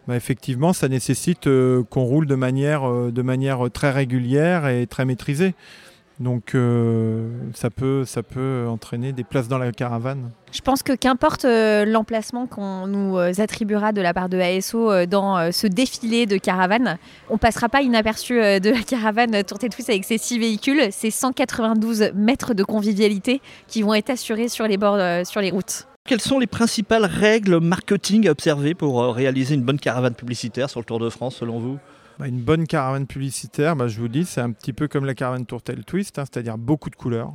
bah, 0.08 0.16
effectivement, 0.16 0.74
ça 0.74 0.88
nécessite 0.88 1.48
euh, 1.48 1.84
qu'on 1.90 2.04
roule 2.04 2.28
de 2.28 2.36
manière, 2.36 2.90
de 2.90 3.22
manière 3.22 3.70
très 3.72 3.92
régulière 3.92 4.68
et 4.68 4.88
très 4.88 5.06
maîtrisée. 5.06 5.56
Donc 6.20 6.54
euh, 6.54 7.28
ça, 7.54 7.70
peut, 7.70 8.06
ça 8.06 8.22
peut 8.22 8.66
entraîner 8.70 9.14
des 9.14 9.24
places 9.24 9.48
dans 9.48 9.58
la 9.58 9.72
caravane. 9.72 10.32
Je 10.52 10.62
pense 10.62 10.84
que 10.84 10.94
qu'importe 10.94 11.46
euh, 11.46 11.86
l'emplacement 11.86 12.46
qu'on 12.46 12.86
nous 12.86 13.18
euh, 13.18 13.32
attribuera 13.40 13.92
de 13.92 14.02
la 14.02 14.14
part 14.14 14.30
de 14.30 14.38
ASO 14.38 15.06
dans 15.08 15.52
ce 15.52 15.66
défilé 15.66 16.26
de 16.26 16.38
caravanes, 16.38 16.98
on 17.30 17.38
passera 17.38 17.68
pas 17.70 17.82
inaperçu 17.82 18.36
de 18.36 18.70
la 18.70 18.82
caravane 18.84 19.44
Tourté 19.44 19.70
Twist 19.70 19.90
avec 19.90 20.04
ces 20.04 20.18
six 20.18 20.38
véhicules, 20.38 20.92
ces 20.92 21.10
192 21.10 22.12
mètres 22.14 22.54
de 22.54 22.64
convivialité 22.64 23.42
qui 23.68 23.82
vont 23.82 23.96
être 23.96 24.12
assurés 24.12 24.48
sur 24.48 24.68
les 24.68 24.78
bords, 24.78 25.26
sur 25.26 25.42
les 25.42 25.52
routes. 25.52 25.88
Quelles 26.06 26.22
sont 26.22 26.38
les 26.38 26.48
principales 26.48 27.06
règles 27.06 27.60
marketing 27.60 28.28
à 28.28 28.32
observer 28.32 28.76
pour 28.76 29.02
réaliser 29.16 29.56
une 29.56 29.64
bonne 29.64 29.80
caravane 29.80 30.14
publicitaire 30.14 30.70
sur 30.70 30.80
le 30.80 30.86
Tour 30.86 31.00
de 31.00 31.10
France 31.10 31.38
selon 31.38 31.60
vous? 31.60 31.80
Une 32.20 32.42
bonne 32.42 32.68
caravane 32.68 33.08
publicitaire, 33.08 33.76
bah, 33.76 33.88
je 33.88 34.00
vous 34.00 34.08
dis, 34.08 34.26
c'est 34.26 34.42
un 34.42 34.52
petit 34.52 34.74
peu 34.74 34.88
comme 34.88 35.06
la 35.06 35.16
caravane 35.16 35.46
Tourtel 35.46 35.84
Twist, 35.84 36.20
hein, 36.20 36.26
c'est-à-dire 36.26 36.58
beaucoup 36.58 36.90
de 36.90 36.96
couleurs, 36.96 37.34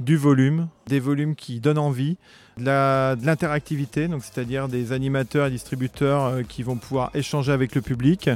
du 0.00 0.16
volume, 0.16 0.68
des 0.86 1.00
volumes 1.00 1.34
qui 1.34 1.60
donnent 1.60 1.78
envie, 1.78 2.16
de 2.58 3.24
l'interactivité, 3.24 4.08
c'est-à-dire 4.20 4.68
des 4.68 4.92
animateurs 4.92 5.46
et 5.46 5.50
distributeurs 5.50 6.24
euh, 6.24 6.42
qui 6.42 6.62
vont 6.62 6.76
pouvoir 6.76 7.10
échanger 7.14 7.52
avec 7.52 7.74
le 7.74 7.82
public. 7.82 8.30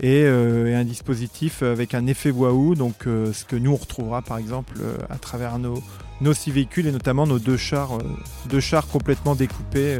Et, 0.00 0.24
euh, 0.24 0.76
un 0.76 0.84
dispositif 0.84 1.62
avec 1.62 1.94
un 1.94 2.06
effet 2.06 2.30
waouh, 2.30 2.74
donc 2.74 3.06
euh, 3.06 3.32
ce 3.32 3.44
que 3.44 3.56
nous 3.56 3.72
on 3.72 3.76
retrouvera 3.76 4.22
par 4.22 4.38
exemple 4.38 4.78
à 5.10 5.16
travers 5.16 5.58
nos, 5.58 5.80
nos 6.20 6.34
six 6.34 6.50
véhicules 6.50 6.86
et 6.86 6.92
notamment 6.92 7.26
nos 7.26 7.38
deux 7.38 7.56
chars, 7.56 7.98
deux 8.46 8.60
chars 8.60 8.88
complètement 8.88 9.36
découpés 9.36 9.98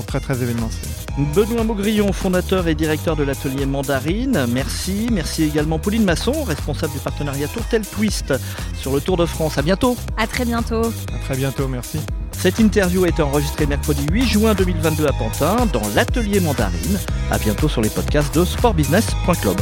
sont 0.00 0.06
très 0.06 0.20
très 0.20 0.42
événementiels. 0.42 0.88
Benoît 1.34 1.64
Maugrillon, 1.64 2.12
fondateur 2.12 2.68
et 2.68 2.74
directeur 2.74 3.16
de 3.16 3.22
l'atelier 3.22 3.66
Mandarine, 3.66 4.46
merci. 4.48 5.08
Merci 5.12 5.44
également 5.44 5.78
Pauline 5.78 6.04
Masson, 6.04 6.44
responsable 6.44 6.92
du 6.92 6.98
partenariat 6.98 7.48
Tourtel 7.48 7.82
Twist 7.86 8.34
sur 8.78 8.92
le 8.92 9.00
Tour 9.00 9.16
de 9.16 9.26
France. 9.26 9.58
À 9.58 9.62
bientôt. 9.62 9.96
À 10.16 10.26
très 10.26 10.44
bientôt. 10.44 10.86
À 11.14 11.18
très 11.24 11.36
bientôt, 11.36 11.68
merci. 11.68 11.98
Cette 12.32 12.58
interview 12.58 13.04
a 13.04 13.08
été 13.08 13.22
enregistrée 13.22 13.66
mercredi 13.66 14.06
8 14.10 14.26
juin 14.26 14.54
2022 14.54 15.06
à 15.06 15.12
Pantin 15.12 15.66
dans 15.72 15.82
l'atelier 15.94 16.40
Mandarine. 16.40 16.98
À 17.30 17.38
bientôt 17.38 17.68
sur 17.68 17.82
les 17.82 17.90
podcasts 17.90 18.34
de 18.34 18.44
sportbusiness.club. 18.44 19.56